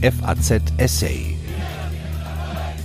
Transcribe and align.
FAZ 0.00 0.62
Essay. 0.76 1.34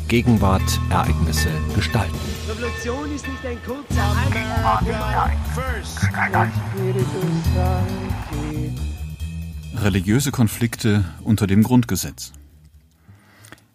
Gegenwart, 0.08 0.64
Ereignisse, 0.90 1.50
Gestalten. 1.76 2.18
Revolution 2.50 3.14
ist 3.14 3.28
nicht 3.28 3.46
ein 3.46 3.58
kurzer 3.64 4.16
Religiöse 9.76 10.32
Konflikte 10.32 11.06
unter 11.22 11.46
dem 11.46 11.62
Grundgesetz. 11.62 12.34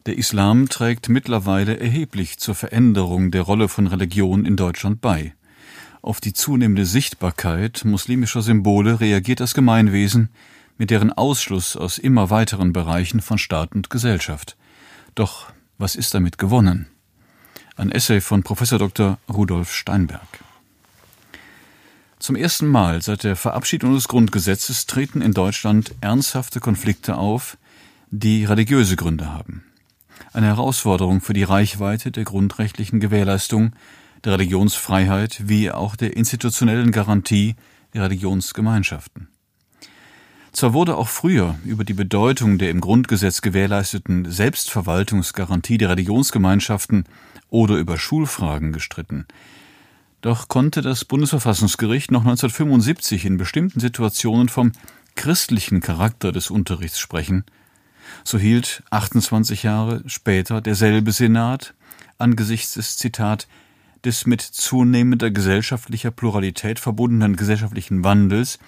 Der 0.07 0.18
Islam 0.18 0.68
trägt 0.68 1.09
mittlerweile 1.09 1.79
erheblich 1.79 2.39
zur 2.39 2.57
Veränderung 2.57 3.30
der 3.30 3.43
Rolle 3.43 3.68
von 3.68 3.86
Religion 3.86 4.46
in 4.46 4.57
Deutschland 4.57 5.00
bei. 5.00 5.32
Auf 6.02 6.20
die 6.20 6.32
zunehmende 6.32 6.84
Sichtbarkeit 6.84 7.84
muslimischer 7.84 8.43
Symbole 8.43 8.98
reagiert 8.98 9.39
das 9.39 9.55
Gemeinwesen 9.55 10.29
mit 10.79 10.90
deren 10.90 11.12
Ausschluss 11.12 11.76
aus 11.76 11.98
immer 11.98 12.30
weiteren 12.30 12.72
Bereichen 12.72 13.20
von 13.20 13.36
Staat 13.36 13.74
und 13.74 13.90
Gesellschaft. 13.90 14.56
Doch 15.14 15.46
was 15.76 15.94
ist 15.94 16.14
damit 16.14 16.39
gewonnen? 16.39 16.86
Ein 17.76 17.93
Essay 17.93 18.20
von 18.20 18.43
Professor 18.43 18.79
Dr. 18.79 19.18
Rudolf 19.29 19.72
Steinberg. 19.72 20.26
Zum 22.18 22.34
ersten 22.34 22.67
Mal 22.67 23.00
seit 23.00 23.22
der 23.22 23.36
Verabschiedung 23.36 23.94
des 23.94 24.08
Grundgesetzes 24.08 24.86
treten 24.86 25.20
in 25.20 25.32
Deutschland 25.32 25.94
ernsthafte 26.00 26.58
Konflikte 26.58 27.17
auf, 27.17 27.56
die 28.11 28.45
religiöse 28.45 28.96
Gründe 28.96 29.32
haben. 29.32 29.64
Eine 30.32 30.46
Herausforderung 30.46 31.20
für 31.20 31.32
die 31.32 31.45
Reichweite 31.45 32.11
der 32.11 32.25
grundrechtlichen 32.25 32.98
Gewährleistung 32.98 33.72
der 34.25 34.33
Religionsfreiheit 34.33 35.48
wie 35.48 35.70
auch 35.70 35.95
der 35.95 36.17
institutionellen 36.17 36.91
Garantie 36.91 37.55
der 37.95 38.03
Religionsgemeinschaften. 38.03 39.28
Zwar 40.52 40.72
wurde 40.72 40.97
auch 40.97 41.08
früher 41.08 41.56
über 41.64 41.84
die 41.84 41.94
Bedeutung 41.94 42.58
der 42.58 42.70
im 42.70 42.80
Grundgesetz 42.80 43.42
gewährleisteten 43.42 44.30
Selbstverwaltungsgarantie 44.30 45.78
der 45.78 45.91
Religionsgemeinschaften 45.91 47.05
oder 47.50 47.77
über 47.77 47.98
Schulfragen 47.98 48.73
gestritten, 48.73 49.27
doch 50.20 50.48
konnte 50.48 50.83
das 50.83 51.05
Bundesverfassungsgericht 51.05 52.11
noch 52.11 52.23
1975 52.23 53.25
in 53.25 53.36
bestimmten 53.36 53.78
Situationen 53.78 54.48
vom 54.48 54.73
christlichen 55.14 55.81
Charakter 55.81 56.33
des 56.33 56.51
Unterrichts 56.51 56.98
sprechen. 56.98 57.45
So 58.25 58.39
hielt 58.39 58.83
28 58.91 59.62
Jahre 59.62 60.03
später 60.06 60.61
derselbe 60.61 61.12
Senat 61.12 61.75
angesichts 62.19 62.75
des 62.75 62.97
Zitat 62.97 63.47
des 64.05 64.27
mit 64.27 64.41
zunehmender 64.41 65.30
gesellschaftlicher 65.30 66.11
Pluralität 66.11 66.78
verbundenen 66.78 67.36
gesellschaftlichen 67.36 68.05
Wandels 68.05 68.58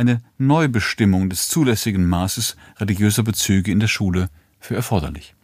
eine 0.00 0.22
Neubestimmung 0.38 1.28
des 1.28 1.48
zulässigen 1.48 2.08
Maßes 2.08 2.56
religiöser 2.78 3.22
Bezüge 3.22 3.70
in 3.70 3.80
der 3.80 3.86
Schule 3.86 4.30
für 4.58 4.74
erforderlich. 4.74 5.34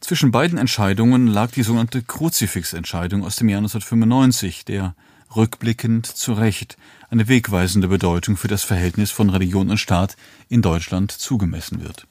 Zwischen 0.00 0.30
beiden 0.30 0.56
Entscheidungen 0.56 1.26
lag 1.26 1.50
die 1.50 1.64
sogenannte 1.64 2.00
Kruzifix-Entscheidung 2.00 3.24
aus 3.24 3.34
dem 3.34 3.48
Jahr 3.48 3.58
1995, 3.58 4.64
der 4.64 4.94
rückblickend 5.34 6.06
zu 6.06 6.32
Recht 6.32 6.78
eine 7.10 7.26
wegweisende 7.26 7.88
Bedeutung 7.88 8.36
für 8.36 8.48
das 8.48 8.62
Verhältnis 8.62 9.10
von 9.10 9.30
Religion 9.30 9.68
und 9.68 9.78
Staat 9.78 10.16
in 10.48 10.62
Deutschland 10.62 11.10
zugemessen 11.10 11.82
wird. 11.82 12.06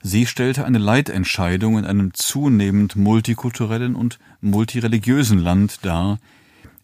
Sie 0.00 0.26
stellte 0.26 0.64
eine 0.64 0.78
Leitentscheidung 0.78 1.76
in 1.76 1.84
einem 1.84 2.14
zunehmend 2.14 2.94
multikulturellen 2.94 3.96
und 3.96 4.20
multireligiösen 4.40 5.38
Land 5.40 5.80
dar, 5.82 6.18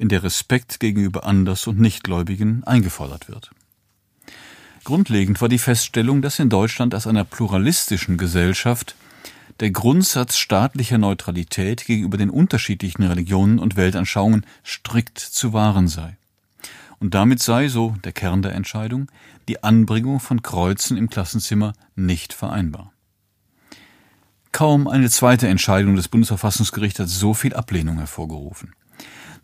in 0.01 0.09
der 0.09 0.23
Respekt 0.23 0.81
gegenüber 0.81 1.27
Anders- 1.27 1.67
und 1.67 1.79
Nichtgläubigen 1.79 2.65
eingefordert 2.65 3.29
wird. 3.29 3.51
Grundlegend 4.83 5.43
war 5.43 5.51
die 5.51 5.59
Feststellung, 5.59 6.23
dass 6.23 6.39
in 6.39 6.49
Deutschland 6.49 6.95
als 6.95 7.07
einer 7.07 7.25
pluralistischen 7.25 8.17
Gesellschaft 8.17 8.97
der 9.61 9.71
Grundsatz 9.71 10.39
staatlicher 10.39 10.97
Neutralität 10.97 11.85
gegenüber 11.85 12.17
den 12.17 12.31
unterschiedlichen 12.31 13.03
Religionen 13.03 13.59
und 13.59 13.77
Weltanschauungen 13.77 14.47
strikt 14.65 15.19
zu 15.19 15.53
wahren 15.53 15.87
sei. 15.87 16.17
Und 16.99 17.13
damit 17.13 17.43
sei, 17.43 17.69
so 17.69 17.95
der 18.03 18.13
Kern 18.13 18.41
der 18.41 18.55
Entscheidung, 18.55 19.11
die 19.49 19.63
Anbringung 19.63 20.19
von 20.19 20.41
Kreuzen 20.43 20.97
im 20.97 21.11
Klassenzimmer 21.11 21.75
nicht 21.95 22.33
vereinbar. 22.33 22.93
Kaum 24.53 24.89
eine 24.89 25.11
zweite 25.11 25.47
Entscheidung 25.47 25.95
des 25.95 26.09
Bundesverfassungsgerichts 26.09 27.01
hat 27.01 27.09
so 27.09 27.35
viel 27.35 27.53
Ablehnung 27.53 27.99
hervorgerufen. 27.99 28.73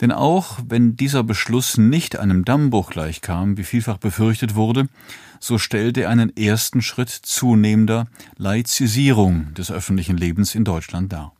Denn 0.00 0.12
auch 0.12 0.58
wenn 0.68 0.96
dieser 0.96 1.22
Beschluss 1.22 1.78
nicht 1.78 2.18
einem 2.18 2.44
Dammbruch 2.44 2.90
gleichkam, 2.90 3.56
wie 3.56 3.64
vielfach 3.64 3.96
befürchtet 3.96 4.54
wurde, 4.54 4.88
so 5.40 5.58
stellte 5.58 6.02
er 6.02 6.10
einen 6.10 6.36
ersten 6.36 6.82
Schritt 6.82 7.10
zunehmender 7.10 8.06
Laizisierung 8.36 9.54
des 9.54 9.70
öffentlichen 9.70 10.16
Lebens 10.16 10.54
in 10.54 10.64
Deutschland 10.64 11.12
dar. 11.12 11.32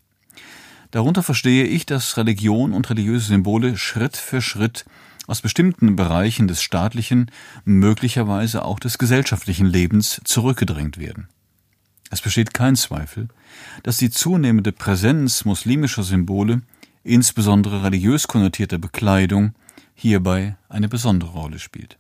Darunter 0.90 1.22
verstehe 1.22 1.64
ich, 1.64 1.84
dass 1.84 2.16
Religion 2.16 2.72
und 2.72 2.88
religiöse 2.88 3.26
Symbole 3.26 3.76
Schritt 3.76 4.16
für 4.16 4.40
Schritt 4.40 4.84
aus 5.26 5.40
bestimmten 5.40 5.96
Bereichen 5.96 6.48
des 6.48 6.62
staatlichen, 6.62 7.30
möglicherweise 7.64 8.64
auch 8.64 8.78
des 8.78 8.96
gesellschaftlichen 8.96 9.66
Lebens 9.66 10.20
zurückgedrängt 10.24 10.98
werden. 10.98 11.28
Es 12.10 12.20
besteht 12.20 12.54
kein 12.54 12.76
Zweifel, 12.76 13.28
dass 13.82 13.96
die 13.96 14.10
zunehmende 14.10 14.70
Präsenz 14.70 15.44
muslimischer 15.44 16.04
Symbole 16.04 16.62
insbesondere 17.06 17.82
religiös 17.82 18.28
konnotierte 18.28 18.78
Bekleidung 18.78 19.54
hierbei 19.94 20.56
eine 20.68 20.88
besondere 20.88 21.30
Rolle 21.30 21.58
spielt. 21.58 21.98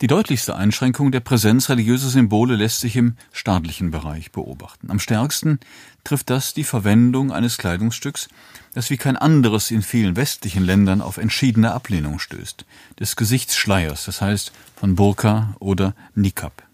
Die 0.00 0.06
deutlichste 0.06 0.56
Einschränkung 0.56 1.12
der 1.12 1.20
Präsenz 1.20 1.68
religiöser 1.68 2.08
Symbole 2.08 2.56
lässt 2.56 2.80
sich 2.80 2.96
im 2.96 3.16
staatlichen 3.32 3.90
Bereich 3.90 4.32
beobachten. 4.32 4.90
Am 4.90 4.98
stärksten 4.98 5.60
trifft 6.04 6.30
das 6.30 6.54
die 6.54 6.64
Verwendung 6.64 7.32
eines 7.32 7.58
Kleidungsstücks, 7.58 8.28
das 8.72 8.88
wie 8.88 8.96
kein 8.96 9.18
anderes 9.18 9.70
in 9.70 9.82
vielen 9.82 10.16
westlichen 10.16 10.64
Ländern 10.64 11.02
auf 11.02 11.18
entschiedene 11.18 11.72
Ablehnung 11.72 12.18
stößt, 12.18 12.64
des 12.98 13.14
Gesichtsschleiers, 13.14 14.06
das 14.06 14.22
heißt 14.22 14.52
von 14.74 14.94
Burka 14.94 15.54
oder 15.58 15.94
Nikab. 16.14 16.69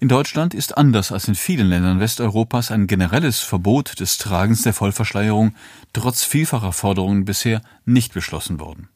In 0.00 0.06
Deutschland 0.06 0.54
ist 0.54 0.78
anders 0.78 1.10
als 1.10 1.26
in 1.26 1.34
vielen 1.34 1.68
Ländern 1.68 1.98
Westeuropas 1.98 2.70
ein 2.70 2.86
generelles 2.86 3.40
Verbot 3.40 3.98
des 3.98 4.16
Tragens 4.16 4.62
der 4.62 4.72
Vollverschleierung 4.72 5.56
trotz 5.92 6.22
vielfacher 6.22 6.72
Forderungen 6.72 7.24
bisher 7.24 7.62
nicht 7.84 8.14
beschlossen 8.14 8.60
worden. 8.60 8.88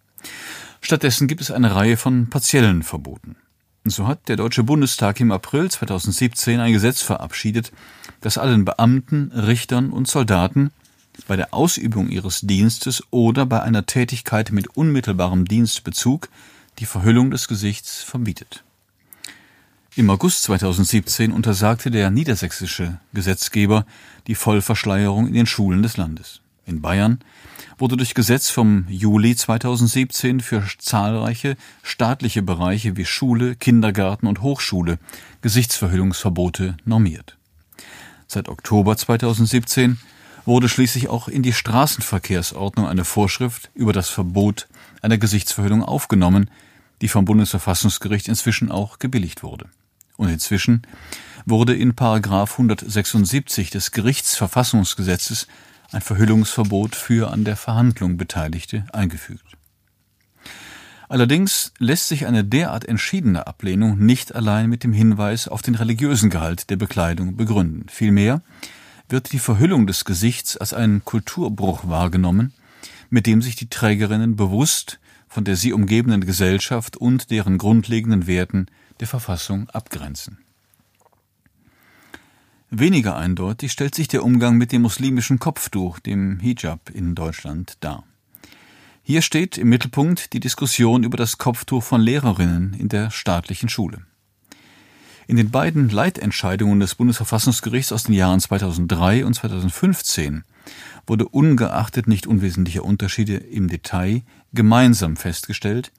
Stattdessen 0.81 1.27
gibt 1.27 1.41
es 1.41 1.51
eine 1.51 1.75
Reihe 1.75 1.97
von 1.97 2.31
partiellen 2.31 2.85
Verboten. 2.85 3.35
So 3.85 4.07
hat 4.07 4.29
der 4.29 4.37
Deutsche 4.37 4.63
Bundestag 4.63 5.19
im 5.19 5.33
April 5.33 5.69
2017 5.69 6.61
ein 6.61 6.73
Gesetz 6.73 7.03
verabschiedet, 7.03 7.73
das 8.21 8.39
allen 8.39 8.65
Beamten, 8.65 9.33
Richtern 9.33 9.91
und 9.91 10.07
Soldaten 10.07 10.71
bei 11.27 11.35
der 11.35 11.53
Ausübung 11.53 12.11
ihres 12.11 12.43
Dienstes 12.43 13.03
oder 13.11 13.45
bei 13.45 13.61
einer 13.61 13.87
Tätigkeit 13.87 14.53
mit 14.53 14.77
unmittelbarem 14.77 15.47
Dienstbezug 15.47 16.29
die 16.79 16.87
Verhüllung 16.87 17.33
des 17.33 17.49
Gesichts 17.49 18.05
verbietet. 18.05 18.63
Im 19.95 20.09
August 20.09 20.45
2017 20.45 21.33
untersagte 21.33 21.91
der 21.91 22.11
niedersächsische 22.11 22.99
Gesetzgeber 23.13 23.85
die 24.27 24.35
Vollverschleierung 24.35 25.27
in 25.27 25.35
den 25.35 25.45
Schulen 25.45 25.83
des 25.83 25.99
Landes. 25.99 26.41
In 26.65 26.81
Bayern 26.81 27.19
wurde 27.77 27.99
durch 27.99 28.15
Gesetz 28.15 28.49
vom 28.49 28.87
Juli 28.89 29.37
2017 29.37 30.41
für 30.41 30.65
zahlreiche 30.79 31.59
staatliche 31.83 32.41
Bereiche 32.41 32.97
wie 32.97 33.05
Schule, 33.05 33.55
Kindergarten 33.55 34.29
und 34.29 34.41
Hochschule 34.41 34.99
Gesichtsverhüllungsverbote 35.43 36.79
normiert. 36.87 37.37
Seit 38.27 38.49
Oktober 38.49 38.97
2017 38.97 39.99
wurde 40.47 40.71
schließlich 40.71 41.09
auch 41.09 41.29
in 41.29 41.43
die 41.43 41.53
Straßenverkehrsordnung 41.53 42.87
eine 42.87 43.05
Vorschrift 43.05 43.71
über 43.75 43.93
das 43.93 44.09
Verbot 44.09 44.69
einer 45.03 45.19
Gesichtsverhüllung 45.19 45.83
aufgenommen, 45.85 46.49
die 47.03 47.09
vom 47.09 47.27
Bundesverfassungsgericht 47.27 48.29
inzwischen 48.29 48.71
auch 48.71 48.99
gebilligt 48.99 49.43
wurde. 49.43 49.69
Und 50.23 50.29
inzwischen 50.29 50.83
wurde 51.47 51.75
in 51.75 51.97
Paragraph 51.97 52.53
176 52.53 53.71
des 53.71 53.91
Gerichtsverfassungsgesetzes 53.91 55.49
ein 55.91 56.01
Verhüllungsverbot 56.01 56.95
für 56.95 57.33
an 57.33 57.43
der 57.43 57.57
Verhandlung 57.57 58.19
Beteiligte 58.19 58.85
eingefügt. 58.93 59.57
Allerdings 61.09 61.73
lässt 61.81 62.07
sich 62.07 62.25
eine 62.25 62.45
derart 62.45 62.85
entschiedene 62.85 63.49
Ablehnung 63.49 63.99
nicht 63.99 64.33
allein 64.33 64.69
mit 64.71 64.85
dem 64.85 64.93
Hinweis 64.93 65.49
auf 65.49 65.61
den 65.61 65.75
religiösen 65.75 66.31
Gehalt 66.31 66.71
der 66.71 66.77
Bekleidung 66.77 67.35
begründen. 67.37 67.87
Vielmehr 67.89 68.43
wird 69.09 69.33
die 69.33 69.41
Verhüllung 69.41 69.89
des 69.89 70.05
Gesichts 70.05 70.57
als 70.57 70.73
ein 70.73 71.05
Kulturbruch 71.05 71.89
wahrgenommen, 71.89 72.53
mit 73.11 73.27
dem 73.27 73.43
sich 73.43 73.57
die 73.57 73.69
Trägerinnen 73.69 74.37
bewusst 74.37 75.01
von 75.33 75.45
der 75.45 75.57
sie 75.57 75.73
umgebenden 75.73 76.27
Gesellschaft 76.27 76.99
und 76.99 77.31
deren 77.31 77.57
grundlegenden 77.57 78.27
Werten 78.27 78.67
der 79.03 79.09
Verfassung 79.09 79.69
abgrenzen. 79.71 80.39
Weniger 82.71 83.17
eindeutig 83.17 83.73
stellt 83.73 83.97
sich 83.97 84.07
der 84.07 84.23
Umgang 84.23 84.57
mit 84.57 84.71
dem 84.71 84.83
muslimischen 84.83 85.41
Kopftuch, 85.41 85.99
dem 85.99 86.39
Hijab, 86.39 86.89
in 86.89 87.17
Deutschland 87.17 87.79
dar. 87.81 88.05
Hier 89.03 89.21
steht 89.21 89.59
im 89.59 89.69
Mittelpunkt 89.69 90.33
die 90.33 90.39
Diskussion 90.39 91.03
über 91.03 91.17
das 91.17 91.37
Kopftuch 91.37 91.83
von 91.83 92.01
Lehrerinnen 92.01 92.75
in 92.75 92.89
der 92.89 93.11
staatlichen 93.11 93.69
Schule. 93.69 94.07
In 95.27 95.37
den 95.37 95.51
beiden 95.51 95.89
Leitentscheidungen 95.89 96.79
des 96.79 96.95
Bundesverfassungsgerichts 96.95 97.91
aus 97.91 98.05
den 98.05 98.15
Jahren 98.15 98.39
2003 98.39 99.27
und 99.27 99.35
2015 99.35 100.45
wurde 101.09 101.27
ungeachtet 101.27 102.07
nicht 102.07 102.29
unwesentlicher 102.29 102.85
Unterschiede 102.85 103.37
im 103.37 103.67
Detail 103.67 104.23
gemeinsam 104.53 105.17
festgestellt, 105.17 105.91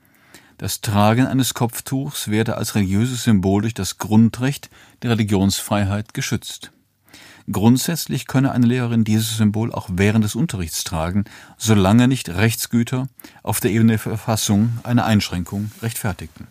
das 0.57 0.81
Tragen 0.81 1.25
eines 1.25 1.53
Kopftuchs 1.53 2.27
werde 2.27 2.57
als 2.57 2.75
religiöses 2.75 3.23
Symbol 3.23 3.61
durch 3.61 3.73
das 3.73 3.97
Grundrecht 3.97 4.69
der 5.01 5.11
Religionsfreiheit 5.11 6.13
geschützt. 6.13 6.71
Grundsätzlich 7.51 8.27
könne 8.27 8.51
eine 8.51 8.67
Lehrerin 8.67 9.03
dieses 9.03 9.35
Symbol 9.35 9.73
auch 9.73 9.89
während 9.91 10.23
des 10.23 10.35
Unterrichts 10.35 10.83
tragen, 10.85 11.25
solange 11.57 12.07
nicht 12.07 12.29
Rechtsgüter 12.29 13.07
auf 13.41 13.59
der 13.59 13.71
Ebene 13.71 13.93
der 13.93 13.99
Verfassung 13.99 14.77
eine 14.83 15.03
Einschränkung 15.03 15.71
rechtfertigten. 15.81 16.47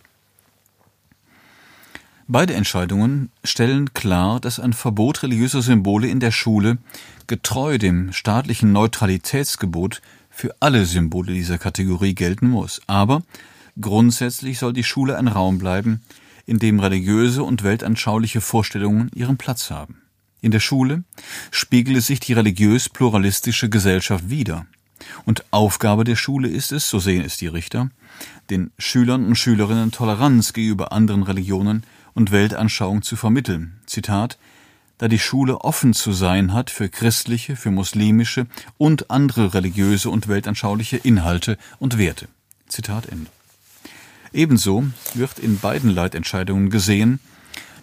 Beide 2.29 2.55
Entscheidungen 2.55 3.31
stellen 3.43 3.95
klar, 3.95 4.39
dass 4.41 4.61
ein 4.61 4.75
Verbot 4.75 5.23
religiöser 5.23 5.63
Symbole 5.63 6.09
in 6.09 6.21
der 6.21 6.31
Schule 6.31 6.79
getreu 7.27 7.79
dem 7.79 8.13
staatlichen 8.13 8.73
Neutralitätsgebot 8.73 10.03
für 10.31 10.55
alle 10.61 10.85
Symbole 10.85 11.33
dieser 11.33 11.59
Kategorie 11.59 12.15
gelten 12.15 12.49
muss. 12.49 12.81
Aber 12.87 13.23
grundsätzlich 13.81 14.59
soll 14.59 14.73
die 14.73 14.85
Schule 14.85 15.17
ein 15.17 15.29
Raum 15.29 15.59
bleiben, 15.59 16.03
in 16.47 16.59
dem 16.59 16.81
religiöse 16.81 17.43
und 17.43 17.63
weltanschauliche 17.63 18.41
Vorstellungen 18.41 19.11
ihren 19.15 19.37
Platz 19.37 19.71
haben. 19.71 20.03
In 20.41 20.51
der 20.51 20.61
Schule 20.61 21.05
spiegele 21.51 22.01
sich 22.01 22.21
die 22.21 22.33
religiös-pluralistische 22.33 23.71
Gesellschaft 23.71 24.29
wider. 24.29 24.67
Und 25.25 25.45
Aufgabe 25.53 26.05
der 26.05 26.17
Schule 26.17 26.49
ist 26.49 26.73
es, 26.73 26.89
so 26.89 26.99
sehen 26.99 27.25
es 27.25 27.37
die 27.37 27.47
Richter, 27.47 27.91
den 28.51 28.71
Schülern 28.79 29.25
und 29.27 29.37
Schülerinnen 29.37 29.93
Toleranz 29.93 30.53
gegenüber 30.53 30.93
anderen 30.93 31.23
Religionen 31.23 31.85
und 32.15 32.33
Weltanschauungen 32.33 33.03
zu 33.03 33.17
vermitteln. 33.17 33.81
Zitat, 33.87 34.39
da 34.99 35.09
die 35.09 35.19
Schule 35.19 35.63
offen 35.63 35.95
zu 35.95 36.13
sein 36.13 36.53
hat 36.53 36.71
für 36.71 36.89
christliche, 36.89 37.57
für 37.57 37.71
muslimische 37.71 38.47
und 38.79 39.11
andere 39.11 39.55
religiöse 39.55 40.11
und 40.11 40.29
weltanschauliche 40.29 40.97
Inhalte 40.97 41.57
und 41.79 41.99
Werte. 41.99 42.29
Zitat 42.69 43.07
Ende. 43.09 43.31
Ebenso 44.33 44.85
wird 45.15 45.39
in 45.39 45.59
beiden 45.59 45.91
Leitentscheidungen 45.91 46.71
gesehen, 46.71 47.21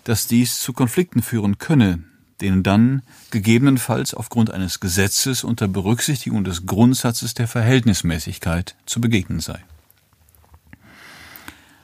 dass 0.04 0.28
dies 0.28 0.60
zu 0.62 0.74
Konflikten 0.74 1.22
führen 1.22 1.60
könne, 1.60 2.04
denen 2.42 2.64
dann 2.64 3.04
gegebenenfalls 3.32 4.14
aufgrund 4.14 4.52
eines 4.52 4.80
Gesetzes 4.80 5.44
unter 5.44 5.68
Berücksichtigung 5.68 6.44
des 6.44 6.66
Grundsatzes 6.66 7.34
der 7.34 7.48
Verhältnismäßigkeit 7.48 8.76
zu 8.86 9.02
begegnen 9.02 9.40
sei. 9.40 9.64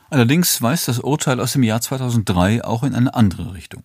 Allerdings 0.10 0.62
weist 0.62 0.88
das 0.88 1.00
Urteil 1.00 1.40
aus 1.40 1.54
dem 1.54 1.64
Jahr 1.64 1.82
2003 1.82 2.64
auch 2.64 2.84
in 2.84 2.96
eine 2.96 3.14
andere 3.14 3.54
Richtung. 3.54 3.84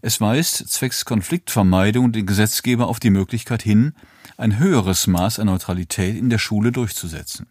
Es 0.00 0.20
weist 0.20 0.68
zwecks 0.68 1.04
Konfliktvermeidung 1.04 2.10
den 2.10 2.26
Gesetzgeber 2.26 2.88
auf 2.88 2.98
die 2.98 3.10
Möglichkeit 3.10 3.62
hin, 3.62 3.94
ein 4.36 4.58
höheres 4.58 5.06
Maß 5.06 5.38
an 5.38 5.46
Neutralität 5.46 6.16
in 6.16 6.28
der 6.28 6.38
Schule 6.38 6.72
durchzusetzen. 6.72 7.46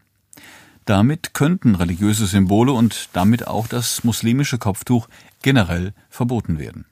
Damit 0.85 1.33
könnten 1.33 1.75
religiöse 1.75 2.25
Symbole 2.25 2.71
und 2.71 3.09
damit 3.13 3.47
auch 3.47 3.67
das 3.67 4.03
muslimische 4.03 4.57
Kopftuch 4.57 5.07
generell 5.41 5.93
verboten 6.09 6.59
werden. 6.59 6.85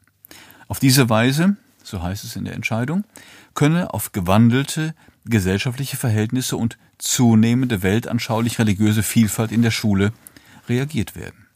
Auf 0.68 0.80
diese 0.80 1.09
Weise, 1.09 1.57
so 1.83 2.03
heißt 2.03 2.24
es 2.24 2.36
in 2.36 2.45
der 2.45 2.53
Entscheidung, 2.53 3.03
könne 3.56 3.94
auf 3.94 4.12
gewandelte 4.12 4.94
gesellschaftliche 5.25 5.97
Verhältnisse 5.97 6.56
und 6.57 6.77
zunehmende 6.97 7.81
weltanschaulich 7.81 8.59
religiöse 8.59 9.03
Vielfalt 9.03 9.51
in 9.51 9.62
der 9.62 9.71
Schule 9.71 10.13
reagiert 10.68 11.15
werden. 11.15 11.47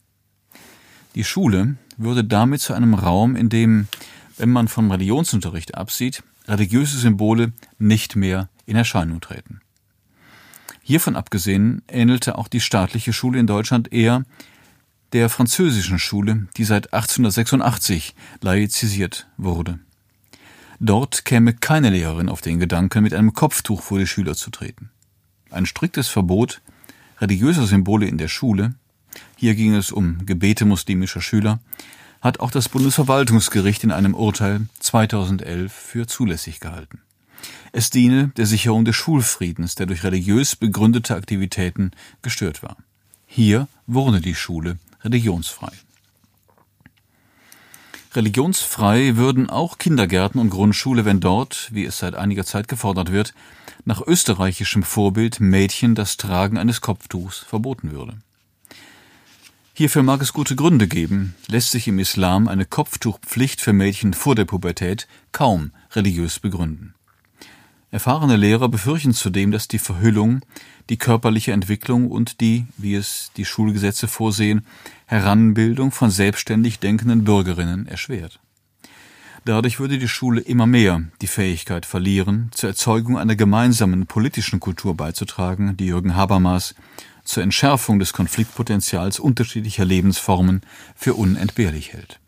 Die 1.14 1.24
Schule 1.24 1.76
würde 1.96 2.24
damit 2.24 2.60
zu 2.60 2.74
einem 2.74 2.94
Raum, 2.94 3.36
in 3.36 3.48
dem, 3.48 3.86
wenn 4.36 4.50
man 4.50 4.66
vom 4.66 4.90
Religionsunterricht 4.90 5.76
absieht, 5.76 6.24
religiöse 6.48 6.98
Symbole 6.98 7.52
nicht 7.78 8.16
mehr 8.16 8.48
in 8.66 8.76
Erscheinung 8.76 9.20
treten. 9.20 9.60
Hiervon 10.86 11.16
abgesehen 11.16 11.80
ähnelte 11.88 12.36
auch 12.36 12.46
die 12.46 12.60
staatliche 12.60 13.14
Schule 13.14 13.40
in 13.40 13.46
Deutschland 13.46 13.90
eher 13.90 14.24
der 15.14 15.30
französischen 15.30 15.98
Schule, 15.98 16.46
die 16.58 16.64
seit 16.64 16.92
1886 16.92 18.14
laizisiert 18.42 19.26
wurde. 19.38 19.78
Dort 20.80 21.24
käme 21.24 21.54
keine 21.54 21.88
Lehrerin 21.88 22.28
auf 22.28 22.42
den 22.42 22.58
Gedanken, 22.60 23.02
mit 23.02 23.14
einem 23.14 23.32
Kopftuch 23.32 23.80
vor 23.80 23.98
die 23.98 24.06
Schüler 24.06 24.34
zu 24.34 24.50
treten. 24.50 24.90
Ein 25.50 25.64
striktes 25.64 26.08
Verbot 26.08 26.60
religiöser 27.18 27.66
Symbole 27.66 28.06
in 28.06 28.18
der 28.18 28.28
Schule, 28.28 28.74
hier 29.36 29.54
ging 29.54 29.74
es 29.74 29.90
um 29.90 30.26
Gebete 30.26 30.66
muslimischer 30.66 31.22
Schüler, 31.22 31.60
hat 32.20 32.40
auch 32.40 32.50
das 32.50 32.68
Bundesverwaltungsgericht 32.68 33.84
in 33.84 33.90
einem 33.92 34.14
Urteil 34.14 34.66
2011 34.80 35.72
für 35.72 36.06
zulässig 36.06 36.60
gehalten. 36.60 37.00
Es 37.72 37.90
diene 37.90 38.28
der 38.36 38.46
Sicherung 38.46 38.84
des 38.84 38.96
Schulfriedens, 38.96 39.74
der 39.74 39.86
durch 39.86 40.04
religiös 40.04 40.56
begründete 40.56 41.14
Aktivitäten 41.14 41.90
gestört 42.22 42.62
war. 42.62 42.76
Hier 43.26 43.68
wurde 43.86 44.20
die 44.20 44.34
Schule 44.34 44.78
religionsfrei. 45.02 45.72
Religionsfrei 48.14 49.16
würden 49.16 49.50
auch 49.50 49.78
Kindergärten 49.78 50.40
und 50.40 50.50
Grundschule, 50.50 51.04
wenn 51.04 51.18
dort, 51.18 51.68
wie 51.72 51.84
es 51.84 51.98
seit 51.98 52.14
einiger 52.14 52.44
Zeit 52.44 52.68
gefordert 52.68 53.10
wird, 53.10 53.34
nach 53.84 54.00
österreichischem 54.00 54.84
Vorbild 54.84 55.40
Mädchen 55.40 55.96
das 55.96 56.16
Tragen 56.16 56.56
eines 56.56 56.80
Kopftuchs 56.80 57.38
verboten 57.38 57.90
würde. 57.90 58.16
Hierfür 59.72 60.04
mag 60.04 60.22
es 60.22 60.32
gute 60.32 60.54
Gründe 60.54 60.86
geben, 60.86 61.34
lässt 61.48 61.72
sich 61.72 61.88
im 61.88 61.98
Islam 61.98 62.46
eine 62.46 62.64
Kopftuchpflicht 62.64 63.60
für 63.60 63.72
Mädchen 63.72 64.14
vor 64.14 64.36
der 64.36 64.44
Pubertät 64.44 65.08
kaum 65.32 65.72
religiös 65.90 66.38
begründen. 66.38 66.94
Erfahrene 67.94 68.34
Lehrer 68.34 68.68
befürchten 68.68 69.12
zudem, 69.12 69.52
dass 69.52 69.68
die 69.68 69.78
Verhüllung 69.78 70.40
die 70.90 70.96
körperliche 70.96 71.52
Entwicklung 71.52 72.10
und 72.10 72.40
die, 72.40 72.66
wie 72.76 72.96
es 72.96 73.30
die 73.36 73.44
Schulgesetze 73.44 74.08
vorsehen, 74.08 74.66
Heranbildung 75.06 75.92
von 75.92 76.10
selbstständig 76.10 76.80
denkenden 76.80 77.22
Bürgerinnen 77.22 77.86
erschwert. 77.86 78.40
Dadurch 79.44 79.78
würde 79.78 79.98
die 79.98 80.08
Schule 80.08 80.40
immer 80.40 80.66
mehr 80.66 81.04
die 81.22 81.28
Fähigkeit 81.28 81.86
verlieren, 81.86 82.50
zur 82.52 82.70
Erzeugung 82.70 83.16
einer 83.16 83.36
gemeinsamen 83.36 84.06
politischen 84.06 84.58
Kultur 84.58 84.96
beizutragen, 84.96 85.76
die 85.76 85.86
Jürgen 85.86 86.16
Habermas 86.16 86.74
zur 87.22 87.44
Entschärfung 87.44 88.00
des 88.00 88.12
Konfliktpotenzials 88.12 89.20
unterschiedlicher 89.20 89.84
Lebensformen 89.84 90.62
für 90.96 91.14
unentbehrlich 91.14 91.92
hält. 91.92 92.18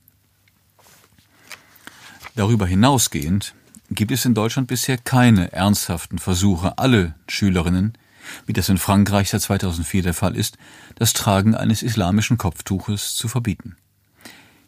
Darüber 2.37 2.69
hinausgehend 2.69 3.57
gibt 3.91 4.13
es 4.13 4.25
in 4.25 4.35
Deutschland 4.35 4.69
bisher 4.69 4.99
keine 4.99 5.53
ernsthaften 5.53 6.19
Versuche, 6.19 6.79
alle 6.79 7.15
Schülerinnen, 7.29 7.97
wie 8.47 8.53
das 8.53 8.69
in 8.69 8.79
Frankreich 8.79 9.31
seit 9.31 9.43
2004 9.43 10.03
der 10.03 10.15
Fall 10.15 10.37
ist, 10.37 10.59
das 10.97 11.13
Tragen 11.13 11.55
eines 11.55 11.83
islamischen 11.83 12.39
Kopftuches 12.39 13.15
zu 13.15 13.29
verbieten. 13.29 13.77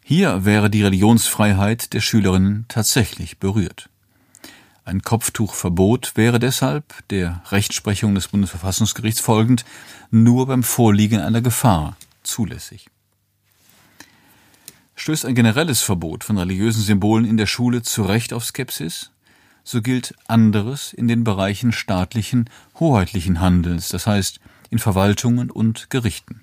Hier 0.05 0.45
wäre 0.45 0.71
die 0.71 0.83
Religionsfreiheit 0.83 1.93
der 1.93 2.01
Schülerinnen 2.01 2.65
tatsächlich 2.69 3.39
berührt. 3.39 3.91
Ein 4.85 5.03
Kopftuchverbot 5.03 6.13
wäre 6.15 6.39
deshalb, 6.39 6.95
der 7.11 7.43
Rechtsprechung 7.51 8.15
des 8.15 8.29
Bundesverfassungsgerichts 8.29 9.21
folgend, 9.21 9.67
nur 10.11 10.47
beim 10.47 10.63
Vorliegen 10.63 11.21
einer 11.21 11.43
Gefahr 11.43 11.97
zulässig. 12.23 12.89
Stößt 14.99 15.27
ein 15.27 15.37
generelles 15.37 15.81
Verbot 15.81 16.25
von 16.25 16.39
religiösen 16.39 16.83
Symbolen 16.83 17.25
in 17.25 17.37
der 17.37 17.47
Schule 17.47 17.83
zu 17.83 18.03
Recht 18.03 18.33
auf 18.33 18.45
Skepsis, 18.45 19.13
so 19.63 19.81
gilt 19.81 20.13
anderes 20.27 20.93
in 20.93 21.07
den 21.07 21.23
Bereichen 21.23 21.71
staatlichen, 21.71 22.51
hoheitlichen 22.81 23.41
Handels, 23.41 23.91
das 23.91 24.09
heißt 24.09 24.41
in 24.71 24.81
Verwaltungen 24.81 25.53
und 25.53 25.89
Gerichten. 25.89 26.43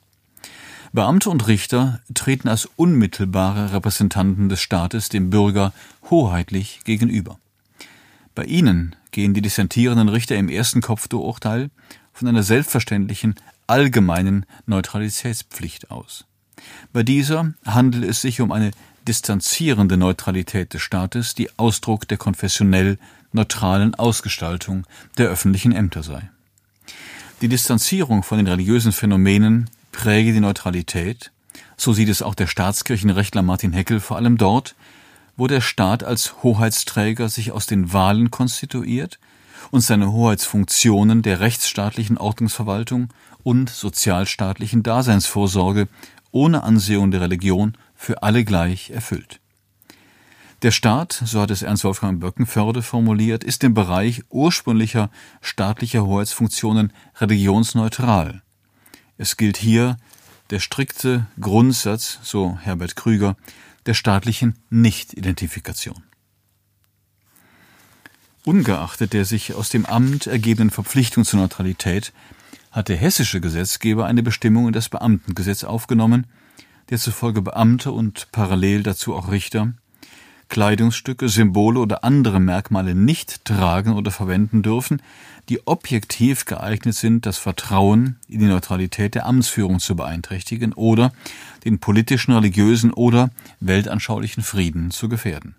Beamte 0.93 1.29
und 1.29 1.45
Richter 1.47 1.99
treten 2.13 2.47
als 2.47 2.69
unmittelbare 2.77 3.73
Repräsentanten 3.73 4.47
des 4.47 4.61
Staates 4.61 5.09
dem 5.09 5.29
Bürger 5.29 5.73
hoheitlich 6.09 6.79
gegenüber. 6.85 7.37
Bei 8.35 8.45
ihnen 8.45 8.95
gehen 9.11 9.33
die 9.33 9.41
dissentierenden 9.41 10.07
Richter 10.07 10.37
im 10.37 10.47
ersten 10.47 10.79
Kopfurteil 10.79 11.71
von 12.13 12.29
einer 12.29 12.43
selbstverständlichen 12.43 13.35
allgemeinen 13.67 14.45
Neutralitätspflicht 14.65 15.91
aus. 15.91 16.25
Bei 16.93 17.03
dieser 17.03 17.53
handelt 17.65 18.03
es 18.05 18.21
sich 18.21 18.41
um 18.41 18.51
eine 18.51 18.71
distanzierende 19.07 19.97
Neutralität 19.97 20.73
des 20.73 20.81
Staates, 20.81 21.35
die 21.35 21.49
Ausdruck 21.57 22.07
der 22.07 22.17
konfessionell 22.17 22.97
neutralen 23.31 23.93
Ausgestaltung 23.95 24.85
der 25.17 25.29
öffentlichen 25.29 25.71
Ämter 25.71 26.03
sei. 26.03 26.29
Die 27.41 27.49
Distanzierung 27.49 28.23
von 28.23 28.37
den 28.37 28.47
religiösen 28.47 28.91
Phänomenen 28.91 29.69
präge 29.91 30.33
die 30.33 30.39
Neutralität, 30.39 31.31
so 31.77 31.93
sieht 31.93 32.09
es 32.09 32.21
auch 32.21 32.35
der 32.35 32.47
Staatskirchenrechtler 32.47 33.41
Martin 33.41 33.73
Heckel 33.73 33.99
vor 33.99 34.17
allem 34.17 34.37
dort, 34.37 34.75
wo 35.37 35.47
der 35.47 35.61
Staat 35.61 36.03
als 36.03 36.43
Hoheitsträger 36.43 37.27
sich 37.27 37.51
aus 37.51 37.65
den 37.65 37.91
Wahlen 37.91 38.31
konstituiert 38.31 39.19
und 39.71 39.81
seine 39.81 40.11
Hoheitsfunktionen 40.11 41.21
der 41.21 41.41
rechtsstaatlichen 41.41 42.17
Ordnungsverwaltung 42.17 43.09
und 43.43 43.69
sozialstaatlichen 43.69 44.83
Daseinsvorsorge 44.83 45.87
ohne 46.35 46.63
Ansehung 46.63 47.11
der 47.11 47.21
Religion 47.21 47.77
für 47.95 48.21
alle 48.21 48.43
gleich 48.43 48.89
erfüllt. 48.89 49.39
Der 50.63 50.71
Staat, 50.71 51.21
so 51.25 51.39
hat 51.39 51.49
es 51.49 51.61
Ernst 51.61 51.85
Wolfgang 51.85 52.19
Böckenförde 52.19 52.81
formuliert, 52.81 53.45
ist 53.45 53.63
im 53.63 53.73
Bereich 53.73 54.21
ursprünglicher 54.29 55.09
staatlicher 55.41 56.05
Hoheitsfunktionen 56.05 56.91
religionsneutral. 57.21 58.41
Es 59.17 59.37
gilt 59.37 59.55
hier 59.55 59.95
der 60.49 60.59
strikte 60.59 61.25
Grundsatz, 61.39 62.19
so 62.21 62.57
Herbert 62.61 62.97
Krüger, 62.97 63.37
der 63.85 63.93
staatlichen 63.93 64.55
Nichtidentifikation. 64.69 66.03
Ungeachtet 68.43 69.13
der 69.13 69.23
sich 69.23 69.53
aus 69.53 69.69
dem 69.69 69.85
Amt 69.85 70.27
ergebenden 70.27 70.69
Verpflichtung 70.69 71.23
zur 71.23 71.39
Neutralität 71.39 72.11
hat 72.75 72.89
der 72.89 72.97
hessische 72.97 73.39
Gesetzgeber 73.39 74.05
eine 74.05 74.21
Bestimmung 74.21 74.67
in 74.67 74.73
das 74.73 74.89
Beamtengesetz 74.89 75.63
aufgenommen, 75.63 76.27
der 76.89 76.97
zufolge 76.97 77.41
Beamte 77.41 77.93
und 77.93 78.27
parallel 78.33 78.83
dazu 78.83 79.15
auch 79.15 79.31
Richter 79.31 79.73
Kleidungsstücke, 80.49 81.27
Symbole 81.27 81.79
oder 81.79 82.03
andere 82.03 82.39
Merkmale 82.39 82.93
nicht 82.93 83.45
tragen 83.45 83.93
oder 83.93 84.11
verwenden 84.11 84.61
dürfen, 84.61 85.01
die 85.49 85.65
objektiv 85.65 86.45
geeignet 86.45 86.95
sind, 86.95 87.25
das 87.25 87.37
Vertrauen 87.37 88.17
in 88.27 88.39
die 88.39 88.45
Neutralität 88.45 89.15
der 89.15 89.25
Amtsführung 89.25 89.79
zu 89.79 89.95
beeinträchtigen 89.95 90.73
oder 90.73 91.13
den 91.63 91.79
politischen, 91.79 92.33
religiösen 92.33 92.91
oder 92.91 93.31
weltanschaulichen 93.59 94.43
Frieden 94.43 94.91
zu 94.91 95.09
gefährden. 95.09 95.55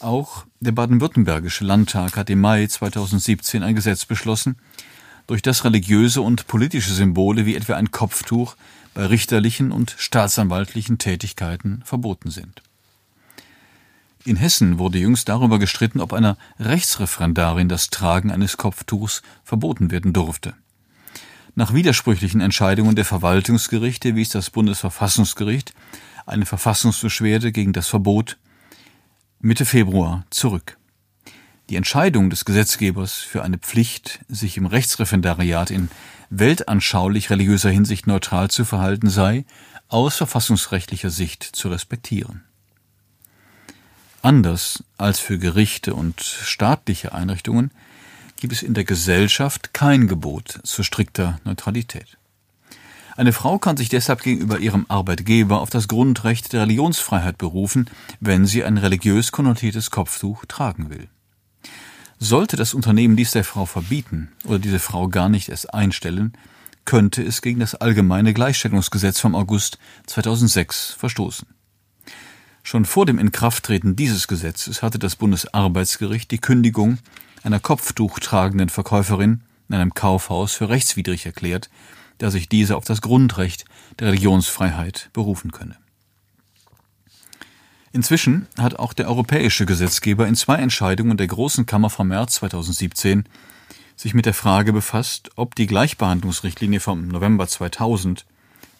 Auch 0.00 0.46
der 0.60 0.72
baden-württembergische 0.72 1.64
Landtag 1.64 2.16
hat 2.16 2.30
im 2.30 2.40
Mai 2.40 2.66
2017 2.66 3.62
ein 3.62 3.74
Gesetz 3.74 4.06
beschlossen, 4.06 4.56
durch 5.30 5.42
das 5.42 5.64
religiöse 5.64 6.22
und 6.22 6.48
politische 6.48 6.92
Symbole 6.92 7.46
wie 7.46 7.54
etwa 7.54 7.76
ein 7.76 7.92
Kopftuch 7.92 8.56
bei 8.94 9.06
richterlichen 9.06 9.70
und 9.70 9.94
staatsanwaltlichen 9.96 10.98
Tätigkeiten 10.98 11.82
verboten 11.84 12.32
sind. 12.32 12.62
In 14.24 14.34
Hessen 14.34 14.80
wurde 14.80 14.98
jüngst 14.98 15.28
darüber 15.28 15.60
gestritten, 15.60 16.00
ob 16.00 16.14
einer 16.14 16.36
Rechtsreferendarin 16.58 17.68
das 17.68 17.90
Tragen 17.90 18.32
eines 18.32 18.56
Kopftuchs 18.56 19.22
verboten 19.44 19.92
werden 19.92 20.12
durfte. 20.12 20.54
Nach 21.54 21.72
widersprüchlichen 21.72 22.40
Entscheidungen 22.40 22.96
der 22.96 23.04
Verwaltungsgerichte 23.04 24.16
wies 24.16 24.30
das 24.30 24.50
Bundesverfassungsgericht 24.50 25.74
eine 26.26 26.44
Verfassungsbeschwerde 26.44 27.52
gegen 27.52 27.72
das 27.72 27.86
Verbot 27.86 28.36
Mitte 29.38 29.64
Februar 29.64 30.26
zurück. 30.30 30.76
Die 31.70 31.76
Entscheidung 31.76 32.30
des 32.30 32.44
Gesetzgebers 32.44 33.14
für 33.14 33.44
eine 33.44 33.56
Pflicht, 33.56 34.18
sich 34.28 34.56
im 34.56 34.66
Rechtsreferendariat 34.66 35.70
in 35.70 35.88
weltanschaulich 36.28 37.30
religiöser 37.30 37.70
Hinsicht 37.70 38.08
neutral 38.08 38.50
zu 38.50 38.64
verhalten 38.64 39.08
sei, 39.08 39.44
aus 39.86 40.16
verfassungsrechtlicher 40.16 41.10
Sicht 41.10 41.44
zu 41.44 41.68
respektieren. 41.68 42.42
Anders 44.20 44.82
als 44.98 45.20
für 45.20 45.38
Gerichte 45.38 45.94
und 45.94 46.20
staatliche 46.20 47.14
Einrichtungen 47.14 47.70
gibt 48.40 48.52
es 48.52 48.64
in 48.64 48.74
der 48.74 48.84
Gesellschaft 48.84 49.72
kein 49.72 50.08
Gebot 50.08 50.58
zu 50.64 50.82
strikter 50.82 51.38
Neutralität. 51.44 52.18
Eine 53.16 53.32
Frau 53.32 53.58
kann 53.58 53.76
sich 53.76 53.88
deshalb 53.88 54.22
gegenüber 54.22 54.58
ihrem 54.58 54.86
Arbeitgeber 54.88 55.60
auf 55.60 55.70
das 55.70 55.86
Grundrecht 55.86 56.52
der 56.52 56.62
Religionsfreiheit 56.62 57.38
berufen, 57.38 57.88
wenn 58.18 58.44
sie 58.44 58.64
ein 58.64 58.76
religiös 58.76 59.30
konnotiertes 59.30 59.92
Kopftuch 59.92 60.44
tragen 60.46 60.90
will. 60.90 61.08
Sollte 62.22 62.58
das 62.58 62.74
Unternehmen 62.74 63.16
dies 63.16 63.30
der 63.30 63.44
Frau 63.44 63.64
verbieten 63.64 64.30
oder 64.44 64.58
diese 64.58 64.78
Frau 64.78 65.08
gar 65.08 65.30
nicht 65.30 65.48
erst 65.48 65.72
einstellen, 65.72 66.34
könnte 66.84 67.22
es 67.22 67.40
gegen 67.40 67.60
das 67.60 67.74
allgemeine 67.74 68.34
Gleichstellungsgesetz 68.34 69.18
vom 69.18 69.34
August 69.34 69.78
2006 70.06 70.96
verstoßen. 70.98 71.48
Schon 72.62 72.84
vor 72.84 73.06
dem 73.06 73.18
Inkrafttreten 73.18 73.96
dieses 73.96 74.28
Gesetzes 74.28 74.82
hatte 74.82 74.98
das 74.98 75.16
Bundesarbeitsgericht 75.16 76.30
die 76.30 76.38
Kündigung 76.38 76.98
einer 77.42 77.58
kopftuchtragenden 77.58 78.68
Verkäuferin 78.68 79.42
in 79.70 79.76
einem 79.76 79.94
Kaufhaus 79.94 80.52
für 80.52 80.68
rechtswidrig 80.68 81.24
erklärt, 81.24 81.70
da 82.18 82.30
sich 82.30 82.50
diese 82.50 82.76
auf 82.76 82.84
das 82.84 83.00
Grundrecht 83.00 83.64
der 83.98 84.08
Religionsfreiheit 84.08 85.08
berufen 85.14 85.52
könne. 85.52 85.78
Inzwischen 87.92 88.46
hat 88.56 88.78
auch 88.78 88.92
der 88.92 89.08
europäische 89.08 89.66
Gesetzgeber 89.66 90.28
in 90.28 90.36
zwei 90.36 90.56
Entscheidungen 90.56 91.16
der 91.16 91.26
Großen 91.26 91.66
Kammer 91.66 91.90
vom 91.90 92.08
März 92.08 92.34
2017 92.34 93.24
sich 93.96 94.14
mit 94.14 94.26
der 94.26 94.34
Frage 94.34 94.72
befasst, 94.72 95.30
ob 95.36 95.56
die 95.56 95.66
Gleichbehandlungsrichtlinie 95.66 96.80
vom 96.80 97.08
November 97.08 97.48
2000 97.48 98.24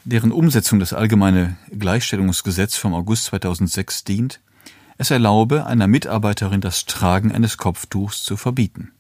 deren 0.05 0.33
Umsetzung 0.33 0.79
das 0.79 0.93
allgemeine 0.93 1.57
Gleichstellungsgesetz 1.77 2.77
vom 2.77 2.95
August 2.95 3.25
2006 3.27 4.05
dient, 4.05 4.41
es 4.97 5.11
erlaube 5.11 5.67
einer 5.67 5.87
Mitarbeiterin 5.87 6.61
das 6.61 6.87
Tragen 6.87 7.33
eines 7.33 7.57
Kopftuchs 7.57 8.23
zu 8.23 8.37
verbieten. 8.37 8.93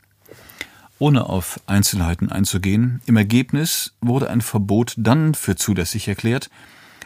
Ohne 0.99 1.27
auf 1.27 1.61
Einzelheiten 1.67 2.31
einzugehen, 2.31 3.01
im 3.07 3.17
Ergebnis 3.17 3.95
wurde 4.01 4.29
ein 4.29 4.41
Verbot 4.43 4.95
dann 4.99 5.35
für 5.35 5.57
zulässig 5.57 6.09
erklärt, 6.09 6.51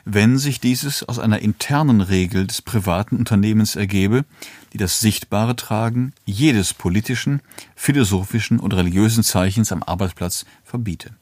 wenn 0.04 0.38
sich 0.38 0.60
dieses 0.60 1.02
aus 1.02 1.18
einer 1.18 1.38
internen 1.38 2.00
Regel 2.00 2.46
des 2.46 2.60
privaten 2.62 3.16
Unternehmens 3.16 3.74
ergebe, 3.74 4.24
die 4.72 4.78
das 4.78 5.00
sichtbare 5.00 5.56
Tragen 5.56 6.12
jedes 6.24 6.74
politischen, 6.74 7.40
philosophischen 7.74 8.60
und 8.60 8.74
religiösen 8.74 9.24
Zeichens 9.24 9.72
am 9.72 9.82
Arbeitsplatz 9.82 10.44
verbiete. 10.64 11.14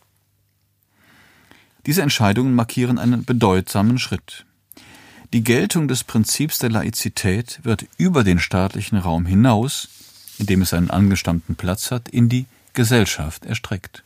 Diese 1.86 2.02
Entscheidungen 2.02 2.54
markieren 2.54 2.98
einen 2.98 3.24
bedeutsamen 3.24 3.98
Schritt. 3.98 4.46
Die 5.32 5.42
Geltung 5.42 5.88
des 5.88 6.04
Prinzips 6.04 6.58
der 6.58 6.70
Laizität 6.70 7.60
wird 7.62 7.86
über 7.96 8.22
den 8.22 8.38
staatlichen 8.38 8.98
Raum 8.98 9.26
hinaus, 9.26 9.88
in 10.38 10.46
dem 10.46 10.62
es 10.62 10.74
einen 10.74 10.90
angestammten 10.90 11.56
Platz 11.56 11.90
hat, 11.90 12.08
in 12.08 12.28
die 12.28 12.46
Gesellschaft 12.74 13.44
erstreckt. 13.44 14.02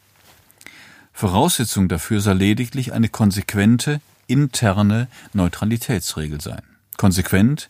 Voraussetzung 1.12 1.88
dafür 1.88 2.20
soll 2.20 2.36
lediglich 2.36 2.92
eine 2.92 3.08
konsequente 3.08 4.00
interne 4.26 5.08
Neutralitätsregel 5.32 6.40
sein. 6.40 6.62
Konsequent 6.96 7.68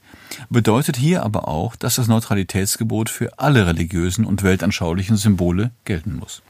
bedeutet 0.50 0.96
hier 0.96 1.24
aber 1.24 1.48
auch, 1.48 1.74
dass 1.74 1.96
das 1.96 2.06
Neutralitätsgebot 2.06 3.10
für 3.10 3.38
alle 3.38 3.66
religiösen 3.66 4.24
und 4.24 4.42
weltanschaulichen 4.42 5.16
Symbole 5.16 5.72
gelten 5.84 6.14
muss. 6.14 6.42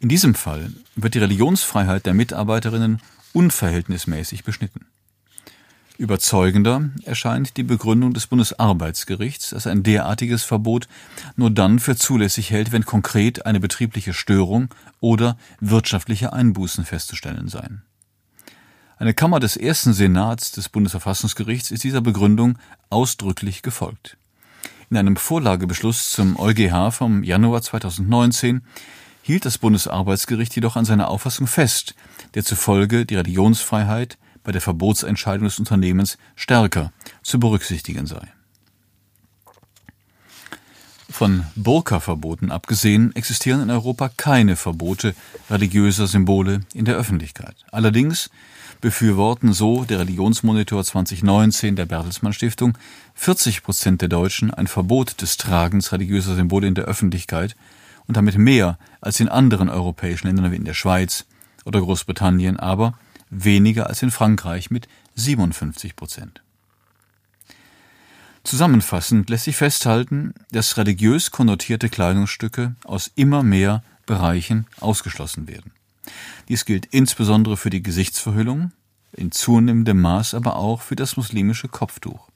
In 0.00 0.08
diesem 0.08 0.34
Fall 0.34 0.70
wird 0.94 1.14
die 1.14 1.18
Religionsfreiheit 1.18 2.06
der 2.06 2.14
Mitarbeiterinnen 2.14 3.00
unverhältnismäßig 3.32 4.44
beschnitten. 4.44 4.86
Überzeugender 5.98 6.90
erscheint 7.02 7.56
die 7.56 7.64
Begründung 7.64 8.14
des 8.14 8.28
Bundesarbeitsgerichts, 8.28 9.50
das 9.50 9.66
ein 9.66 9.82
derartiges 9.82 10.44
Verbot 10.44 10.86
nur 11.34 11.50
dann 11.50 11.80
für 11.80 11.96
zulässig 11.96 12.52
hält, 12.52 12.70
wenn 12.70 12.84
konkret 12.84 13.46
eine 13.46 13.58
betriebliche 13.58 14.14
Störung 14.14 14.72
oder 15.00 15.36
wirtschaftliche 15.58 16.32
Einbußen 16.32 16.84
festzustellen 16.84 17.48
seien. 17.48 17.82
Eine 18.96 19.12
Kammer 19.12 19.40
des 19.40 19.56
ersten 19.56 19.92
Senats 19.92 20.52
des 20.52 20.68
Bundesverfassungsgerichts 20.68 21.72
ist 21.72 21.82
dieser 21.82 22.00
Begründung 22.00 22.58
ausdrücklich 22.90 23.62
gefolgt. 23.62 24.16
In 24.90 24.96
einem 24.96 25.16
Vorlagebeschluss 25.16 26.12
zum 26.12 26.38
EuGH 26.38 26.92
vom 26.92 27.24
Januar 27.24 27.60
2019 27.60 28.62
hielt 29.22 29.44
das 29.44 29.58
Bundesarbeitsgericht 29.58 30.54
jedoch 30.54 30.76
an 30.76 30.84
seiner 30.84 31.08
Auffassung 31.08 31.48
fest, 31.48 31.96
der 32.34 32.44
zufolge 32.44 33.04
die 33.04 33.16
Religionsfreiheit 33.16 34.16
bei 34.48 34.52
der 34.52 34.62
Verbotsentscheidung 34.62 35.44
des 35.44 35.58
Unternehmens 35.58 36.16
stärker 36.34 36.90
zu 37.20 37.38
berücksichtigen 37.38 38.06
sei. 38.06 38.32
Von 41.10 41.44
Burka-Verboten 41.54 42.50
abgesehen 42.50 43.14
existieren 43.14 43.60
in 43.60 43.70
Europa 43.70 44.08
keine 44.16 44.56
Verbote 44.56 45.14
religiöser 45.50 46.06
Symbole 46.06 46.60
in 46.72 46.86
der 46.86 46.96
Öffentlichkeit. 46.96 47.56
Allerdings 47.72 48.30
befürworten 48.80 49.52
so 49.52 49.84
der 49.84 49.98
Religionsmonitor 49.98 50.82
2019 50.82 51.76
der 51.76 51.84
Bertelsmann 51.84 52.32
Stiftung 52.32 52.78
40 53.16 53.62
Prozent 53.62 54.00
der 54.00 54.08
Deutschen 54.08 54.50
ein 54.54 54.66
Verbot 54.66 55.20
des 55.20 55.36
Tragens 55.36 55.92
religiöser 55.92 56.36
Symbole 56.36 56.66
in 56.66 56.74
der 56.74 56.86
Öffentlichkeit 56.86 57.54
und 58.06 58.16
damit 58.16 58.38
mehr 58.38 58.78
als 59.02 59.20
in 59.20 59.28
anderen 59.28 59.68
europäischen 59.68 60.28
Ländern 60.28 60.50
wie 60.52 60.56
in 60.56 60.64
der 60.64 60.72
Schweiz 60.72 61.26
oder 61.66 61.82
Großbritannien, 61.82 62.58
aber 62.58 62.94
weniger 63.30 63.86
als 63.86 64.02
in 64.02 64.10
Frankreich 64.10 64.70
mit 64.70 64.88
57 65.14 65.96
Prozent. 65.96 66.42
Zusammenfassend 68.44 69.28
lässt 69.28 69.44
sich 69.44 69.56
festhalten, 69.56 70.32
dass 70.52 70.76
religiös 70.76 71.30
konnotierte 71.30 71.88
Kleidungsstücke 71.88 72.76
aus 72.84 73.10
immer 73.14 73.42
mehr 73.42 73.82
Bereichen 74.06 74.66
ausgeschlossen 74.80 75.48
werden. 75.48 75.72
Dies 76.48 76.64
gilt 76.64 76.86
insbesondere 76.86 77.56
für 77.56 77.70
die 77.70 77.82
Gesichtsverhüllung, 77.82 78.72
in 79.12 79.32
zunehmendem 79.32 80.00
Maß 80.00 80.34
aber 80.34 80.56
auch 80.56 80.80
für 80.80 80.96
das 80.96 81.16
muslimische 81.16 81.68
Kopftuch. 81.68 82.28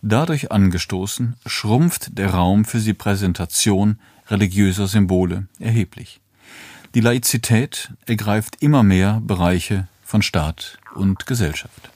Dadurch 0.00 0.52
angestoßen, 0.52 1.36
schrumpft 1.46 2.18
der 2.18 2.30
Raum 2.30 2.64
für 2.64 2.78
die 2.78 2.94
Präsentation 2.94 3.98
religiöser 4.28 4.86
Symbole 4.86 5.48
erheblich. 5.58 6.20
Die 6.94 7.00
Laizität 7.00 7.90
ergreift 8.06 8.58
immer 8.60 8.84
mehr 8.84 9.20
Bereiche 9.20 9.88
von 10.04 10.22
Staat 10.22 10.78
und 10.94 11.26
Gesellschaft. 11.26 11.90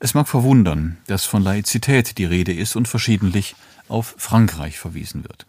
Es 0.00 0.14
mag 0.14 0.26
verwundern, 0.26 0.98
dass 1.06 1.24
von 1.24 1.44
Laizität 1.44 2.18
die 2.18 2.24
Rede 2.24 2.52
ist 2.52 2.74
und 2.74 2.88
verschiedentlich 2.88 3.54
auf 3.86 4.16
Frankreich 4.18 4.80
verwiesen 4.80 5.22
wird. 5.22 5.46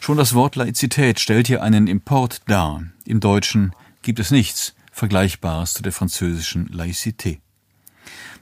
Schon 0.00 0.16
das 0.16 0.34
Wort 0.34 0.56
Laizität 0.56 1.20
stellt 1.20 1.46
hier 1.46 1.62
einen 1.62 1.86
Import 1.86 2.42
dar. 2.46 2.82
Im 3.04 3.20
Deutschen 3.20 3.72
gibt 4.02 4.18
es 4.18 4.32
nichts 4.32 4.74
Vergleichbares 4.90 5.74
zu 5.74 5.84
der 5.84 5.92
französischen 5.92 6.70
Laïcité. 6.70 7.38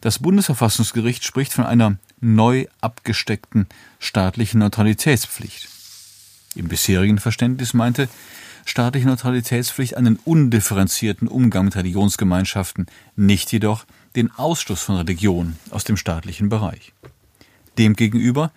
Das 0.00 0.20
Bundesverfassungsgericht 0.20 1.22
spricht 1.22 1.52
von 1.52 1.66
einer 1.66 1.98
neu 2.20 2.66
abgesteckten 2.80 3.66
staatlichen 3.98 4.60
Neutralitätspflicht. 4.60 5.75
Im 6.56 6.68
bisherigen 6.68 7.18
Verständnis 7.18 7.74
meinte 7.74 8.08
staatliche 8.64 9.06
Neutralitätspflicht 9.06 9.96
einen 9.96 10.18
undifferenzierten 10.24 11.28
Umgang 11.28 11.66
mit 11.66 11.76
Religionsgemeinschaften, 11.76 12.86
nicht 13.14 13.52
jedoch 13.52 13.84
den 14.16 14.30
Ausschluss 14.32 14.82
von 14.82 14.96
Religion 14.96 15.56
aus 15.70 15.84
dem 15.84 15.96
staatlichen 15.96 16.48
Bereich. 16.48 16.92
Demgegenüber 17.78 18.50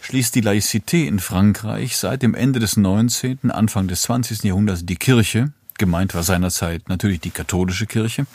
schließt 0.00 0.34
die 0.34 0.42
Laïcité 0.42 1.06
in 1.06 1.18
Frankreich 1.18 1.96
seit 1.96 2.22
dem 2.22 2.34
Ende 2.34 2.60
des 2.60 2.76
19., 2.76 3.50
Anfang 3.50 3.88
des 3.88 4.02
20. 4.02 4.44
Jahrhunderts 4.44 4.86
die 4.86 4.96
Kirche, 4.96 5.52
gemeint 5.78 6.14
war 6.14 6.22
seinerzeit 6.22 6.88
natürlich 6.88 7.20
die 7.20 7.30
katholische 7.30 7.86
Kirche, 7.86 8.26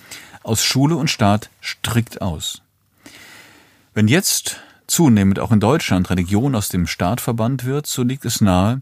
aus 0.43 0.63
Schule 0.63 0.95
und 0.95 1.09
Staat 1.09 1.49
strikt 1.61 2.21
aus. 2.21 2.61
Wenn 3.93 4.07
jetzt 4.07 4.57
zunehmend 4.87 5.39
auch 5.39 5.51
in 5.51 5.59
Deutschland 5.59 6.09
Religion 6.09 6.55
aus 6.55 6.69
dem 6.69 6.87
Staat 6.87 7.21
verbannt 7.21 7.65
wird, 7.65 7.87
so 7.87 8.03
liegt 8.03 8.25
es 8.25 8.41
nahe, 8.41 8.81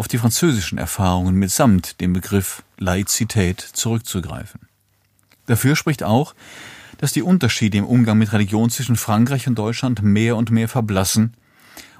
auf 0.00 0.08
die 0.08 0.16
französischen 0.16 0.78
Erfahrungen 0.78 1.34
mitsamt 1.34 2.00
dem 2.00 2.14
Begriff 2.14 2.62
Laizität 2.78 3.60
zurückzugreifen. 3.60 4.60
Dafür 5.44 5.76
spricht 5.76 6.02
auch, 6.02 6.34
dass 6.96 7.12
die 7.12 7.20
Unterschiede 7.20 7.76
im 7.76 7.84
Umgang 7.84 8.16
mit 8.16 8.32
Religion 8.32 8.70
zwischen 8.70 8.96
Frankreich 8.96 9.46
und 9.46 9.58
Deutschland 9.58 10.02
mehr 10.02 10.36
und 10.36 10.50
mehr 10.50 10.68
verblassen 10.68 11.34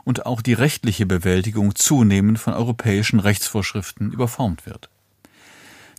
und 0.03 0.25
auch 0.25 0.41
die 0.41 0.55
rechtliche 0.55 1.05
Bewältigung 1.05 1.75
zunehmend 1.75 2.39
von 2.39 2.55
europäischen 2.55 3.21
Rechtsvorschriften 3.21 4.13
überformt 4.13 4.65
wird. 4.65 4.89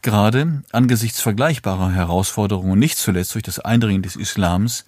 Gerade 0.01 0.63
angesichts 0.71 1.21
vergleichbarer 1.21 1.91
Herausforderungen, 1.91 2.79
nicht 2.79 2.97
zuletzt 2.97 3.35
durch 3.35 3.43
das 3.43 3.59
Eindringen 3.59 4.01
des 4.01 4.15
Islams, 4.15 4.85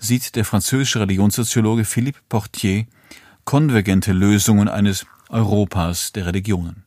sieht 0.00 0.34
der 0.34 0.44
französische 0.44 0.98
Religionssoziologe 0.98 1.84
Philippe 1.84 2.18
Portier 2.28 2.86
konvergente 3.44 4.12
Lösungen 4.12 4.68
eines 4.68 5.06
Europas 5.28 6.12
der 6.12 6.26
Religionen. 6.26 6.84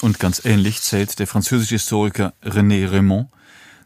Und 0.00 0.18
ganz 0.18 0.44
ähnlich 0.44 0.80
zählt 0.82 1.18
der 1.18 1.26
französische 1.26 1.74
Historiker 1.74 2.34
René 2.44 2.90
Raymond 2.90 3.28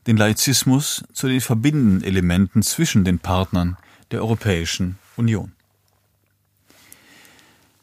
den 0.06 0.16
Laizismus 0.16 1.04
zu 1.12 1.28
den 1.28 1.40
verbindenden 1.40 2.02
Elementen 2.02 2.62
zwischen 2.62 3.04
den 3.04 3.18
Partnern 3.18 3.76
der 4.11 4.21
Europäischen 4.21 4.99
Union. 5.16 5.52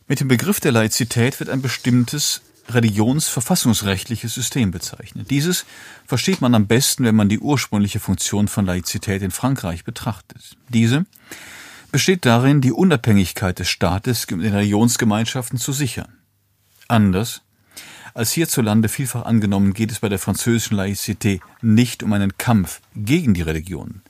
Mit 0.07 0.19
dem 0.19 0.27
Begriff 0.27 0.59
der 0.59 0.71
Laizität 0.71 1.39
wird 1.39 1.49
ein 1.49 1.61
bestimmtes 1.61 2.41
religionsverfassungsrechtliches 2.69 4.33
System 4.33 4.71
bezeichnet. 4.71 5.29
Dieses 5.29 5.65
versteht 6.05 6.41
man 6.41 6.55
am 6.55 6.67
besten, 6.67 7.03
wenn 7.03 7.15
man 7.15 7.29
die 7.29 7.39
ursprüngliche 7.39 7.99
Funktion 7.99 8.47
von 8.47 8.65
Laizität 8.65 9.21
in 9.21 9.31
Frankreich 9.31 9.83
betrachtet. 9.83 10.57
Diese 10.67 11.05
besteht 11.91 12.25
darin, 12.25 12.62
die 12.62 12.72
Unabhängigkeit 12.72 13.60
des 13.60 13.69
Staates 13.69 14.25
in 14.25 14.39
den 14.39 14.53
Religionsgemeinschaften 14.53 15.58
zu 15.58 15.74
sichern. 15.74 16.13
Anders 16.88 17.41
als 18.13 18.31
hierzulande 18.31 18.89
vielfach 18.89 19.25
angenommen 19.25 19.74
geht 19.74 19.91
es 19.91 20.00
bei 20.00 20.10
der 20.10 20.19
französischen 20.19 20.77
Laïcité 20.77 21.39
nicht 21.62 22.03
um 22.03 22.13
einen 22.13 22.38
Kampf 22.38 22.81
gegen 22.96 23.34
die 23.34 23.43
Religion. 23.43 24.01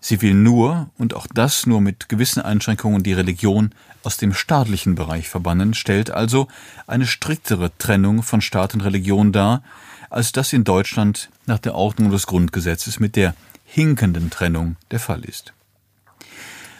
Sie 0.00 0.22
will 0.22 0.34
nur, 0.34 0.90
und 0.98 1.14
auch 1.14 1.26
das 1.26 1.66
nur 1.66 1.80
mit 1.80 2.08
gewissen 2.08 2.40
Einschränkungen, 2.40 3.02
die 3.02 3.12
Religion 3.12 3.74
aus 4.04 4.16
dem 4.16 4.34
staatlichen 4.34 4.94
Bereich 4.94 5.28
verbannen, 5.28 5.74
stellt 5.74 6.10
also 6.10 6.46
eine 6.86 7.06
striktere 7.06 7.76
Trennung 7.76 8.22
von 8.22 8.40
Staat 8.40 8.74
und 8.74 8.82
Religion 8.82 9.32
dar, 9.32 9.64
als 10.08 10.30
das 10.30 10.52
in 10.52 10.62
Deutschland 10.62 11.28
nach 11.46 11.58
der 11.58 11.74
Ordnung 11.74 12.12
des 12.12 12.26
Grundgesetzes 12.26 13.00
mit 13.00 13.16
der 13.16 13.34
hinkenden 13.64 14.30
Trennung 14.30 14.76
der 14.92 15.00
Fall 15.00 15.24
ist. 15.24 15.55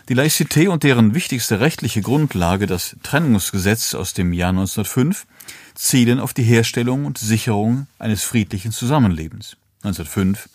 Die 0.09 0.15
Laïcité 0.15 0.69
und 0.69 0.85
deren 0.85 1.15
wichtigste 1.15 1.59
rechtliche 1.59 2.01
Grundlage, 2.01 2.67
das 2.67 2.95
Trennungsgesetz 3.03 3.95
aus 3.95 4.15
dem 4.15 4.33
Jahr 4.33 4.51
1905, 4.51 5.27
zielen 5.75 6.21
auf 6.21 6.33
die 6.33 6.45
Herstellung 6.45 7.07
und 7.07 7.19
Sicherung 7.19 7.89
eines 7.99 8.23
friedlichen 8.23 8.71
Zusammenlebens. 8.71 9.57
1905 9.83 10.49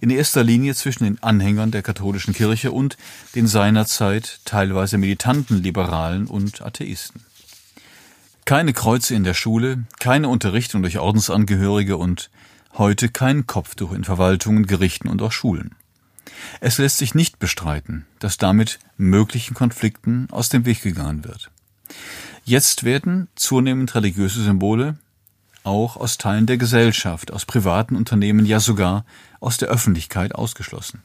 in 0.00 0.10
erster 0.10 0.44
Linie 0.44 0.74
zwischen 0.74 1.04
den 1.04 1.22
Anhängern 1.22 1.70
der 1.70 1.82
katholischen 1.82 2.34
Kirche 2.34 2.70
und 2.70 2.96
den 3.34 3.46
seinerzeit 3.46 4.40
teilweise 4.44 4.98
militanten 4.98 5.62
Liberalen 5.62 6.26
und 6.26 6.62
Atheisten. 6.62 7.24
Keine 8.44 8.74
Kreuze 8.74 9.14
in 9.14 9.24
der 9.24 9.34
Schule, 9.34 9.84
keine 9.98 10.28
Unterrichtung 10.28 10.82
durch 10.82 10.98
Ordensangehörige 10.98 11.96
und 11.96 12.30
heute 12.74 13.08
kein 13.08 13.46
Kopftuch 13.46 13.92
in 13.92 14.04
Verwaltungen, 14.04 14.66
Gerichten 14.66 15.08
und 15.08 15.22
auch 15.22 15.32
Schulen. 15.32 15.74
Es 16.60 16.78
lässt 16.78 16.98
sich 16.98 17.14
nicht 17.14 17.38
bestreiten, 17.38 18.06
dass 18.18 18.38
damit 18.38 18.78
möglichen 18.96 19.54
Konflikten 19.54 20.28
aus 20.30 20.48
dem 20.48 20.64
Weg 20.64 20.82
gegangen 20.82 21.24
wird. 21.24 21.50
Jetzt 22.44 22.84
werden 22.84 23.28
zunehmend 23.34 23.94
religiöse 23.94 24.42
Symbole 24.42 24.98
auch 25.64 25.96
aus 25.96 26.18
Teilen 26.18 26.46
der 26.46 26.58
Gesellschaft, 26.58 27.32
aus 27.32 27.46
privaten 27.46 27.96
Unternehmen, 27.96 28.44
ja 28.46 28.60
sogar 28.60 29.04
aus 29.40 29.56
der 29.56 29.68
Öffentlichkeit 29.68 30.34
ausgeschlossen. 30.34 31.02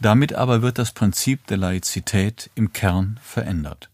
Damit 0.00 0.34
aber 0.34 0.60
wird 0.60 0.78
das 0.78 0.92
Prinzip 0.92 1.46
der 1.46 1.56
Laizität 1.56 2.50
im 2.54 2.72
Kern 2.72 3.18
verändert. 3.22 3.88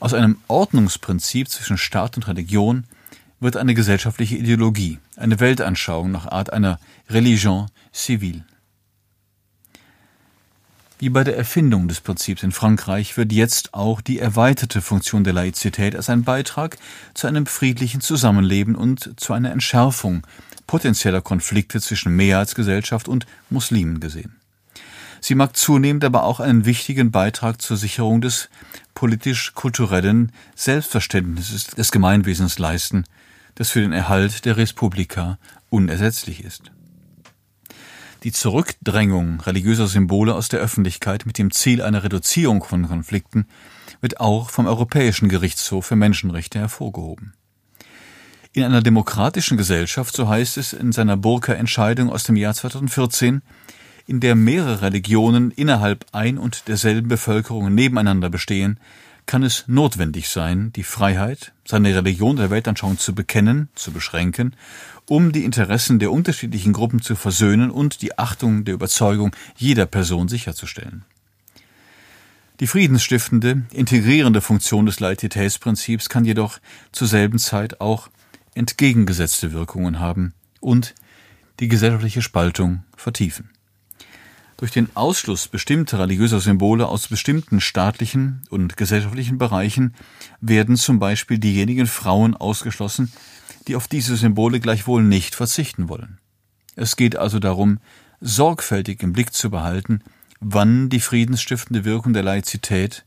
Aus 0.00 0.14
einem 0.14 0.38
Ordnungsprinzip 0.48 1.48
zwischen 1.48 1.78
Staat 1.78 2.16
und 2.16 2.26
Religion 2.26 2.84
wird 3.38 3.56
eine 3.56 3.74
gesellschaftliche 3.74 4.36
Ideologie, 4.36 4.98
eine 5.16 5.40
Weltanschauung 5.40 6.10
nach 6.10 6.26
Art 6.26 6.52
einer 6.52 6.78
Religion 7.08 7.68
civile. 7.94 8.44
Wie 11.00 11.08
bei 11.08 11.24
der 11.24 11.34
Erfindung 11.34 11.88
des 11.88 12.02
Prinzips 12.02 12.42
in 12.42 12.52
Frankreich 12.52 13.16
wird 13.16 13.32
jetzt 13.32 13.72
auch 13.72 14.02
die 14.02 14.18
erweiterte 14.18 14.82
Funktion 14.82 15.24
der 15.24 15.32
Laizität 15.32 15.96
als 15.96 16.10
ein 16.10 16.24
Beitrag 16.24 16.76
zu 17.14 17.26
einem 17.26 17.46
friedlichen 17.46 18.02
Zusammenleben 18.02 18.74
und 18.74 19.18
zu 19.18 19.32
einer 19.32 19.50
Entschärfung 19.50 20.26
potenzieller 20.66 21.22
Konflikte 21.22 21.80
zwischen 21.80 22.14
Mehrheitsgesellschaft 22.16 23.08
und 23.08 23.24
Muslimen 23.48 24.00
gesehen. 24.00 24.36
Sie 25.22 25.34
mag 25.34 25.56
zunehmend 25.56 26.04
aber 26.04 26.22
auch 26.24 26.38
einen 26.38 26.66
wichtigen 26.66 27.10
Beitrag 27.10 27.62
zur 27.62 27.78
Sicherung 27.78 28.20
des 28.20 28.50
politisch-kulturellen 28.92 30.32
Selbstverständnisses 30.54 31.68
des 31.68 31.92
Gemeinwesens 31.92 32.58
leisten, 32.58 33.04
das 33.54 33.70
für 33.70 33.80
den 33.80 33.92
Erhalt 33.92 34.44
der 34.44 34.58
Respublika 34.58 35.38
unersetzlich 35.70 36.44
ist. 36.44 36.70
Die 38.22 38.32
Zurückdrängung 38.32 39.40
religiöser 39.40 39.86
Symbole 39.86 40.34
aus 40.34 40.50
der 40.50 40.60
Öffentlichkeit 40.60 41.24
mit 41.24 41.38
dem 41.38 41.50
Ziel 41.50 41.80
einer 41.80 42.04
Reduzierung 42.04 42.62
von 42.62 42.86
Konflikten 42.86 43.46
wird 44.02 44.20
auch 44.20 44.50
vom 44.50 44.66
Europäischen 44.66 45.30
Gerichtshof 45.30 45.86
für 45.86 45.96
Menschenrechte 45.96 46.58
hervorgehoben. 46.58 47.32
In 48.52 48.62
einer 48.62 48.82
demokratischen 48.82 49.56
Gesellschaft, 49.56 50.14
so 50.14 50.28
heißt 50.28 50.58
es 50.58 50.74
in 50.74 50.92
seiner 50.92 51.16
Burka-Entscheidung 51.16 52.10
aus 52.10 52.24
dem 52.24 52.36
Jahr 52.36 52.52
2014, 52.52 53.40
in 54.06 54.20
der 54.20 54.34
mehrere 54.34 54.82
Religionen 54.82 55.50
innerhalb 55.50 56.04
ein 56.12 56.36
und 56.36 56.68
derselben 56.68 57.08
Bevölkerung 57.08 57.74
nebeneinander 57.74 58.28
bestehen, 58.28 58.78
kann 59.30 59.42
es 59.44 59.64
notwendig 59.68 60.28
sein, 60.28 60.72
die 60.74 60.82
Freiheit, 60.82 61.52
seine 61.64 61.94
Religion 61.94 62.36
der 62.36 62.50
Weltanschauung 62.50 62.98
zu 62.98 63.14
bekennen, 63.14 63.68
zu 63.74 63.92
beschränken 63.92 64.56
um 65.10 65.32
die 65.32 65.44
Interessen 65.44 65.98
der 65.98 66.12
unterschiedlichen 66.12 66.72
Gruppen 66.72 67.02
zu 67.02 67.16
versöhnen 67.16 67.72
und 67.72 68.00
die 68.00 68.16
Achtung 68.16 68.64
der 68.64 68.74
Überzeugung 68.74 69.34
jeder 69.56 69.86
Person 69.86 70.28
sicherzustellen. 70.28 71.04
Die 72.60 72.68
friedensstiftende, 72.68 73.62
integrierende 73.72 74.40
Funktion 74.40 74.86
des 74.86 75.00
Leititätsprinzips 75.00 76.10
kann 76.10 76.24
jedoch 76.24 76.60
zur 76.92 77.08
selben 77.08 77.40
Zeit 77.40 77.80
auch 77.80 78.08
entgegengesetzte 78.54 79.52
Wirkungen 79.52 79.98
haben 79.98 80.32
und 80.60 80.94
die 81.58 81.66
gesellschaftliche 81.66 82.22
Spaltung 82.22 82.84
vertiefen. 82.96 83.50
Durch 84.60 84.72
den 84.72 84.94
Ausschluss 84.94 85.48
bestimmter 85.48 86.00
religiöser 86.00 86.38
Symbole 86.38 86.86
aus 86.86 87.08
bestimmten 87.08 87.62
staatlichen 87.62 88.42
und 88.50 88.76
gesellschaftlichen 88.76 89.38
Bereichen 89.38 89.94
werden 90.42 90.76
zum 90.76 90.98
Beispiel 90.98 91.38
diejenigen 91.38 91.86
Frauen 91.86 92.36
ausgeschlossen, 92.36 93.10
die 93.66 93.74
auf 93.74 93.88
diese 93.88 94.16
Symbole 94.16 94.60
gleichwohl 94.60 95.02
nicht 95.02 95.34
verzichten 95.34 95.88
wollen. 95.88 96.18
Es 96.76 96.96
geht 96.96 97.16
also 97.16 97.38
darum, 97.38 97.78
sorgfältig 98.20 99.02
im 99.02 99.14
Blick 99.14 99.32
zu 99.32 99.48
behalten, 99.48 100.02
wann 100.40 100.90
die 100.90 101.00
friedensstiftende 101.00 101.86
Wirkung 101.86 102.12
der 102.12 102.22
Laizität 102.22 103.06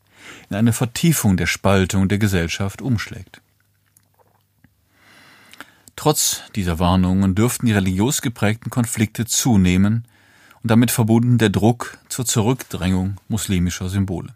in 0.49 0.55
eine 0.55 0.73
Vertiefung 0.73 1.37
der 1.37 1.45
Spaltung 1.45 2.07
der 2.07 2.17
Gesellschaft 2.17 2.81
umschlägt. 2.81 3.41
Trotz 5.95 6.41
dieser 6.55 6.79
Warnungen 6.79 7.35
dürften 7.35 7.67
die 7.67 7.73
religiös 7.73 8.23
geprägten 8.23 8.71
Konflikte 8.71 9.27
zunehmen 9.27 10.07
und 10.63 10.71
damit 10.71 10.91
verbunden 10.91 11.38
der 11.38 11.49
Druck 11.49 11.97
zur 12.10 12.26
Zurückdrängung 12.26 13.17
muslimischer 13.28 13.89
Symbole. 13.89 14.34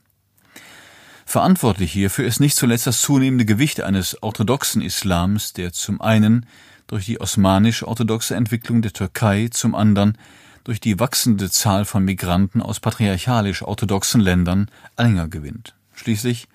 Verantwortlich 1.25 1.91
hierfür 1.91 2.25
ist 2.25 2.39
nicht 2.39 2.55
zuletzt 2.55 2.87
das 2.87 3.01
zunehmende 3.01 3.45
Gewicht 3.45 3.81
eines 3.81 4.21
orthodoxen 4.21 4.81
Islams, 4.81 5.53
der 5.53 5.73
zum 5.73 5.99
einen 6.01 6.45
durch 6.85 7.05
die 7.05 7.19
osmanisch-orthodoxe 7.19 8.35
Entwicklung 8.35 8.81
der 8.81 8.93
Türkei, 8.93 9.49
zum 9.51 9.75
anderen 9.75 10.17
durch 10.63 10.79
die 10.79 10.99
wachsende 10.99 11.49
Zahl 11.49 11.85
von 11.85 12.03
Migranten 12.03 12.61
aus 12.61 12.79
patriarchalisch-orthodoxen 12.79 14.21
Ländern 14.21 14.69
Anhänger 14.95 15.27
gewinnt. 15.27 15.75
Schließlich 15.95 16.47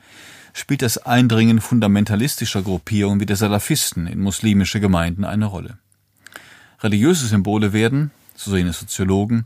spielt 0.52 0.82
das 0.82 0.98
Eindringen 0.98 1.60
fundamentalistischer 1.60 2.62
Gruppierungen 2.62 3.20
wie 3.20 3.26
der 3.26 3.36
Salafisten 3.36 4.06
in 4.06 4.20
muslimische 4.20 4.80
Gemeinden 4.80 5.24
eine 5.24 5.46
Rolle. 5.46 5.78
Religiöse 6.80 7.26
Symbole 7.26 7.72
werden, 7.72 8.10
so 8.44 8.50
sehen 8.50 8.66
es 8.66 8.80
Soziologen, 8.80 9.44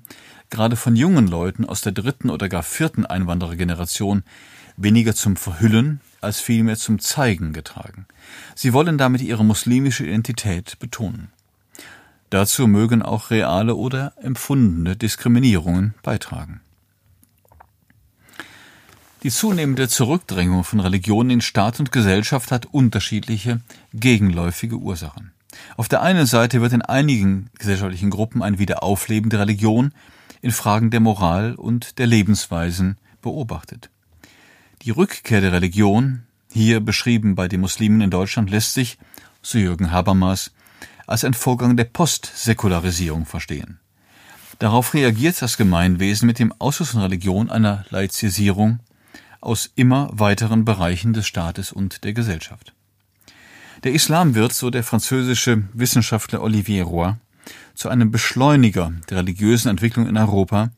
gerade 0.50 0.76
von 0.76 0.96
jungen 0.96 1.28
Leuten 1.28 1.64
aus 1.64 1.80
der 1.80 1.92
dritten 1.92 2.30
oder 2.30 2.48
gar 2.48 2.62
vierten 2.62 3.06
Einwanderergeneration 3.06 4.22
weniger 4.76 5.14
zum 5.14 5.36
Verhüllen 5.36 6.00
als 6.20 6.40
vielmehr 6.40 6.76
zum 6.76 6.98
Zeigen 6.98 7.52
getragen. 7.52 8.06
Sie 8.54 8.72
wollen 8.72 8.98
damit 8.98 9.22
ihre 9.22 9.44
muslimische 9.44 10.04
Identität 10.04 10.78
betonen. 10.78 11.30
Dazu 12.30 12.66
mögen 12.66 13.02
auch 13.02 13.30
reale 13.30 13.76
oder 13.76 14.12
empfundene 14.20 14.96
Diskriminierungen 14.96 15.94
beitragen. 16.02 16.60
Die 19.22 19.30
zunehmende 19.30 19.88
Zurückdrängung 19.88 20.64
von 20.64 20.80
Religionen 20.80 21.30
in 21.30 21.40
Staat 21.40 21.80
und 21.80 21.92
Gesellschaft 21.92 22.52
hat 22.52 22.66
unterschiedliche, 22.66 23.60
gegenläufige 23.92 24.76
Ursachen. 24.76 25.32
Auf 25.76 25.88
der 25.88 26.02
einen 26.02 26.26
Seite 26.26 26.60
wird 26.60 26.72
in 26.72 26.82
einigen 26.82 27.50
gesellschaftlichen 27.58 28.10
Gruppen 28.10 28.42
ein 28.42 28.58
Wiederaufleben 28.58 29.30
der 29.30 29.40
Religion 29.40 29.92
in 30.42 30.50
Fragen 30.50 30.90
der 30.90 31.00
Moral 31.00 31.54
und 31.54 31.98
der 31.98 32.06
Lebensweisen 32.06 32.98
beobachtet. 33.22 33.90
Die 34.82 34.90
Rückkehr 34.90 35.40
der 35.40 35.52
Religion, 35.52 36.22
hier 36.52 36.80
beschrieben 36.80 37.34
bei 37.34 37.48
den 37.48 37.60
Muslimen 37.60 38.00
in 38.00 38.10
Deutschland, 38.10 38.50
lässt 38.50 38.74
sich, 38.74 38.98
so 39.42 39.58
Jürgen 39.58 39.90
Habermas, 39.90 40.52
als 41.06 41.24
ein 41.24 41.34
Vorgang 41.34 41.76
der 41.76 41.84
Postsäkularisierung 41.84 43.26
verstehen. 43.26 43.78
Darauf 44.58 44.94
reagiert 44.94 45.40
das 45.42 45.56
Gemeinwesen 45.56 46.26
mit 46.26 46.38
dem 46.38 46.52
Ausschluss 46.58 46.90
von 46.90 47.02
Religion 47.02 47.50
einer 47.50 47.84
Laizisierung 47.90 48.80
aus 49.40 49.70
immer 49.74 50.08
weiteren 50.12 50.64
Bereichen 50.64 51.12
des 51.12 51.26
Staates 51.26 51.72
und 51.72 52.04
der 52.04 52.12
Gesellschaft. 52.12 52.75
Der 53.84 53.92
Islam 53.92 54.34
wird, 54.34 54.52
so 54.52 54.70
der 54.70 54.82
französische 54.82 55.64
Wissenschaftler 55.72 56.42
Olivier 56.42 56.84
Roy, 56.84 57.12
zu 57.74 57.88
einem 57.88 58.10
Beschleuniger 58.10 58.92
der 59.10 59.18
religiösen 59.18 59.68
Entwicklung 59.68 60.08
in 60.08 60.16
Europa, 60.16 60.70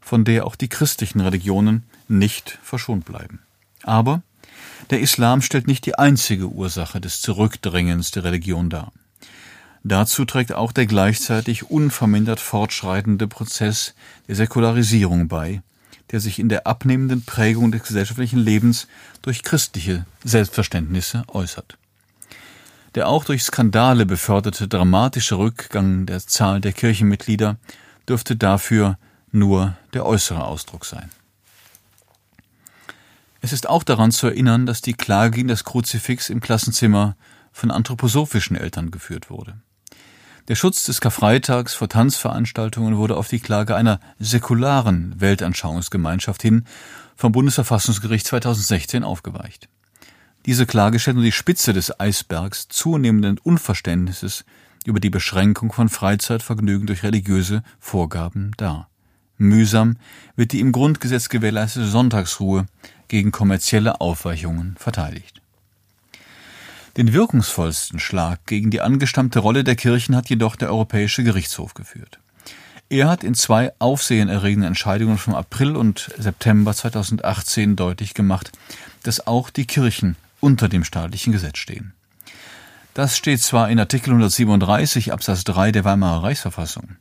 von 0.00 0.24
der 0.24 0.46
auch 0.46 0.56
die 0.56 0.68
christlichen 0.68 1.20
Religionen 1.20 1.84
nicht 2.08 2.58
verschont 2.62 3.04
bleiben. 3.04 3.40
Aber 3.82 4.22
der 4.90 5.00
Islam 5.00 5.42
stellt 5.42 5.68
nicht 5.68 5.86
die 5.86 5.96
einzige 5.96 6.48
Ursache 6.48 7.00
des 7.00 7.20
Zurückdrängens 7.20 8.10
der 8.10 8.24
Religion 8.24 8.68
dar. 8.68 8.92
Dazu 9.82 10.24
trägt 10.24 10.52
auch 10.52 10.72
der 10.72 10.86
gleichzeitig 10.86 11.70
unvermindert 11.70 12.40
fortschreitende 12.40 13.28
Prozess 13.28 13.94
der 14.28 14.36
Säkularisierung 14.36 15.28
bei, 15.28 15.62
der 16.10 16.20
sich 16.20 16.38
in 16.38 16.48
der 16.48 16.66
abnehmenden 16.66 17.24
Prägung 17.24 17.72
des 17.72 17.84
gesellschaftlichen 17.84 18.40
Lebens 18.40 18.88
durch 19.22 19.42
christliche 19.42 20.04
Selbstverständnisse 20.24 21.22
äußert. 21.28 21.78
Der 22.94 23.08
auch 23.08 23.24
durch 23.24 23.44
Skandale 23.44 24.04
beförderte 24.04 24.66
dramatische 24.66 25.38
Rückgang 25.38 26.06
der 26.06 26.20
Zahl 26.20 26.60
der 26.60 26.72
Kirchenmitglieder 26.72 27.56
dürfte 28.08 28.36
dafür 28.36 28.98
nur 29.30 29.76
der 29.92 30.04
äußere 30.04 30.44
Ausdruck 30.44 30.84
sein. 30.84 31.10
Es 33.40 33.52
ist 33.52 33.68
auch 33.68 33.84
daran 33.84 34.10
zu 34.10 34.26
erinnern, 34.26 34.66
dass 34.66 34.82
die 34.82 34.92
Klage 34.92 35.36
gegen 35.36 35.48
das 35.48 35.64
Kruzifix 35.64 36.28
im 36.28 36.40
Klassenzimmer 36.40 37.16
von 37.52 37.70
anthroposophischen 37.70 38.56
Eltern 38.56 38.90
geführt 38.90 39.30
wurde. 39.30 39.60
Der 40.48 40.56
Schutz 40.56 40.82
des 40.82 41.00
Karfreitags 41.00 41.74
vor 41.74 41.88
Tanzveranstaltungen 41.88 42.96
wurde 42.96 43.16
auf 43.16 43.28
die 43.28 43.38
Klage 43.38 43.76
einer 43.76 44.00
säkularen 44.18 45.14
Weltanschauungsgemeinschaft 45.20 46.42
hin 46.42 46.64
vom 47.14 47.32
Bundesverfassungsgericht 47.32 48.26
2016 48.26 49.04
aufgeweicht. 49.04 49.68
Diese 50.46 50.64
Klage 50.66 50.98
stellt 50.98 51.16
nur 51.16 51.24
die 51.24 51.32
Spitze 51.32 51.72
des 51.72 52.00
Eisbergs 52.00 52.68
zunehmenden 52.68 53.38
Unverständnisses 53.38 54.44
über 54.86 54.98
die 54.98 55.10
Beschränkung 55.10 55.72
von 55.72 55.88
Freizeitvergnügen 55.88 56.86
durch 56.86 57.02
religiöse 57.02 57.62
Vorgaben 57.78 58.52
dar. 58.56 58.88
Mühsam 59.36 59.96
wird 60.36 60.52
die 60.52 60.60
im 60.60 60.72
Grundgesetz 60.72 61.28
gewährleistete 61.28 61.86
Sonntagsruhe 61.86 62.66
gegen 63.08 63.32
kommerzielle 63.32 64.00
Aufweichungen 64.00 64.76
verteidigt. 64.78 65.42
Den 66.96 67.12
wirkungsvollsten 67.12 68.00
Schlag 68.00 68.46
gegen 68.46 68.70
die 68.70 68.80
angestammte 68.80 69.38
Rolle 69.38 69.62
der 69.62 69.76
Kirchen 69.76 70.16
hat 70.16 70.28
jedoch 70.28 70.56
der 70.56 70.70
Europäische 70.70 71.22
Gerichtshof 71.22 71.74
geführt. 71.74 72.18
Er 72.88 73.08
hat 73.08 73.22
in 73.22 73.34
zwei 73.34 73.72
aufsehenerregenden 73.78 74.68
Entscheidungen 74.68 75.16
vom 75.16 75.34
April 75.34 75.76
und 75.76 76.10
September 76.18 76.74
2018 76.74 77.76
deutlich 77.76 78.14
gemacht, 78.14 78.50
dass 79.04 79.26
auch 79.26 79.50
die 79.50 79.66
Kirchen 79.66 80.16
unter 80.40 80.68
dem 80.68 80.84
staatlichen 80.84 81.32
Gesetz 81.32 81.58
stehen. 81.58 81.92
Das 82.94 83.16
steht 83.16 83.40
zwar 83.40 83.70
in 83.70 83.78
Artikel 83.78 84.10
137 84.10 85.12
Absatz 85.12 85.44
3 85.44 85.72
der 85.72 85.84
Weimarer 85.84 86.24
Reichsverfassung, 86.24 86.96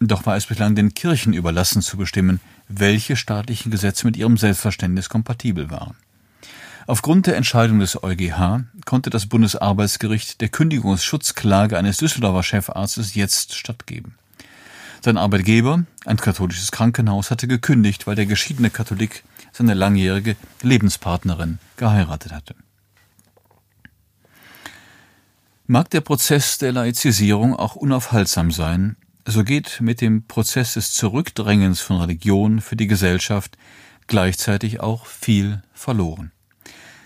doch 0.00 0.26
war 0.26 0.36
es 0.36 0.46
bislang 0.46 0.74
den 0.74 0.94
Kirchen 0.94 1.32
überlassen 1.32 1.82
zu 1.82 1.96
bestimmen, 1.96 2.40
welche 2.68 3.16
staatlichen 3.16 3.70
Gesetze 3.70 4.06
mit 4.06 4.16
ihrem 4.16 4.36
Selbstverständnis 4.36 5.08
kompatibel 5.08 5.70
waren. 5.70 5.96
Aufgrund 6.86 7.26
der 7.26 7.36
Entscheidung 7.36 7.80
des 7.80 8.02
EuGH 8.02 8.64
konnte 8.86 9.10
das 9.10 9.26
Bundesarbeitsgericht 9.26 10.40
der 10.40 10.48
Kündigungsschutzklage 10.48 11.76
eines 11.76 11.98
Düsseldorfer 11.98 12.42
Chefarztes 12.42 13.14
jetzt 13.14 13.54
stattgeben. 13.54 14.14
Sein 15.04 15.18
Arbeitgeber, 15.18 15.84
ein 16.06 16.16
katholisches 16.16 16.72
Krankenhaus, 16.72 17.30
hatte 17.30 17.46
gekündigt, 17.46 18.06
weil 18.06 18.16
der 18.16 18.26
geschiedene 18.26 18.70
Katholik 18.70 19.22
seine 19.52 19.74
langjährige 19.74 20.36
Lebenspartnerin 20.62 21.58
geheiratet 21.76 22.32
hatte. 22.32 22.54
Mag 25.70 25.90
der 25.90 26.00
Prozess 26.00 26.56
der 26.56 26.72
Laizisierung 26.72 27.54
auch 27.54 27.76
unaufhaltsam 27.76 28.50
sein, 28.50 28.96
so 29.26 29.44
geht 29.44 29.82
mit 29.82 30.00
dem 30.00 30.26
Prozess 30.26 30.72
des 30.72 30.94
Zurückdrängens 30.94 31.82
von 31.82 32.00
Religion 32.00 32.62
für 32.62 32.74
die 32.74 32.86
Gesellschaft 32.86 33.58
gleichzeitig 34.06 34.80
auch 34.80 35.04
viel 35.04 35.62
verloren. 35.74 36.32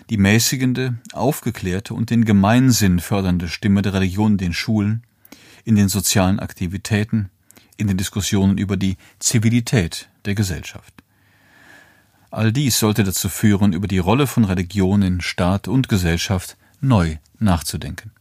Die 0.09 0.15
mäßigende, 0.15 0.95
aufgeklärte 1.11 1.93
und 1.93 2.09
den 2.09 2.23
Gemeinsinn 2.23 2.99
fördernde 2.99 3.49
Stimme 3.49 3.81
der 3.81 3.95
Religion 3.95 4.31
in 4.31 4.37
den 4.37 4.53
Schulen, 4.53 5.03
in 5.65 5.75
den 5.75 5.89
sozialen 5.89 6.39
Aktivitäten, 6.39 7.31
in 7.75 7.87
den 7.87 7.97
Diskussionen 7.97 8.57
über 8.57 8.77
die 8.77 8.95
Zivilität 9.19 10.07
der 10.23 10.35
Gesellschaft. 10.35 10.93
All 12.31 12.53
dies 12.53 12.79
sollte 12.79 13.03
dazu 13.03 13.27
führen, 13.27 13.73
über 13.73 13.89
die 13.89 13.99
Rolle 13.99 14.25
von 14.25 14.45
Religion 14.45 15.01
in 15.01 15.19
Staat 15.19 15.67
und 15.67 15.89
Gesellschaft 15.89 16.55
neu 16.79 17.17
nachzudenken. 17.39 18.13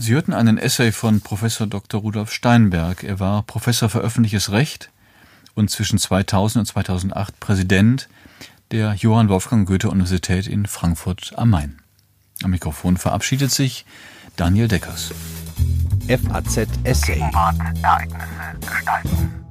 Sie 0.00 0.14
hörten 0.14 0.32
einen 0.32 0.58
Essay 0.58 0.92
von 0.92 1.20
Professor 1.22 1.66
Dr. 1.66 2.00
Rudolf 2.00 2.30
Steinberg. 2.30 3.02
Er 3.02 3.18
war 3.18 3.42
Professor 3.42 3.88
für 3.88 3.98
öffentliches 3.98 4.52
Recht 4.52 4.90
und 5.54 5.70
zwischen 5.72 5.98
2000 5.98 6.60
und 6.60 6.66
2008 6.66 7.40
Präsident 7.40 8.08
der 8.70 8.94
Johann 8.94 9.28
Wolfgang 9.28 9.66
Goethe 9.66 9.90
Universität 9.90 10.46
in 10.46 10.66
Frankfurt 10.66 11.32
am 11.34 11.50
Main. 11.50 11.80
Am 12.44 12.52
Mikrofon 12.52 12.96
verabschiedet 12.96 13.50
sich 13.50 13.84
Daniel 14.36 14.68
Deckers. 14.68 15.10
FAZ 16.06 16.68
Essay. 16.84 17.18
Ereignisse 17.18 18.60
gestalten. 18.60 19.47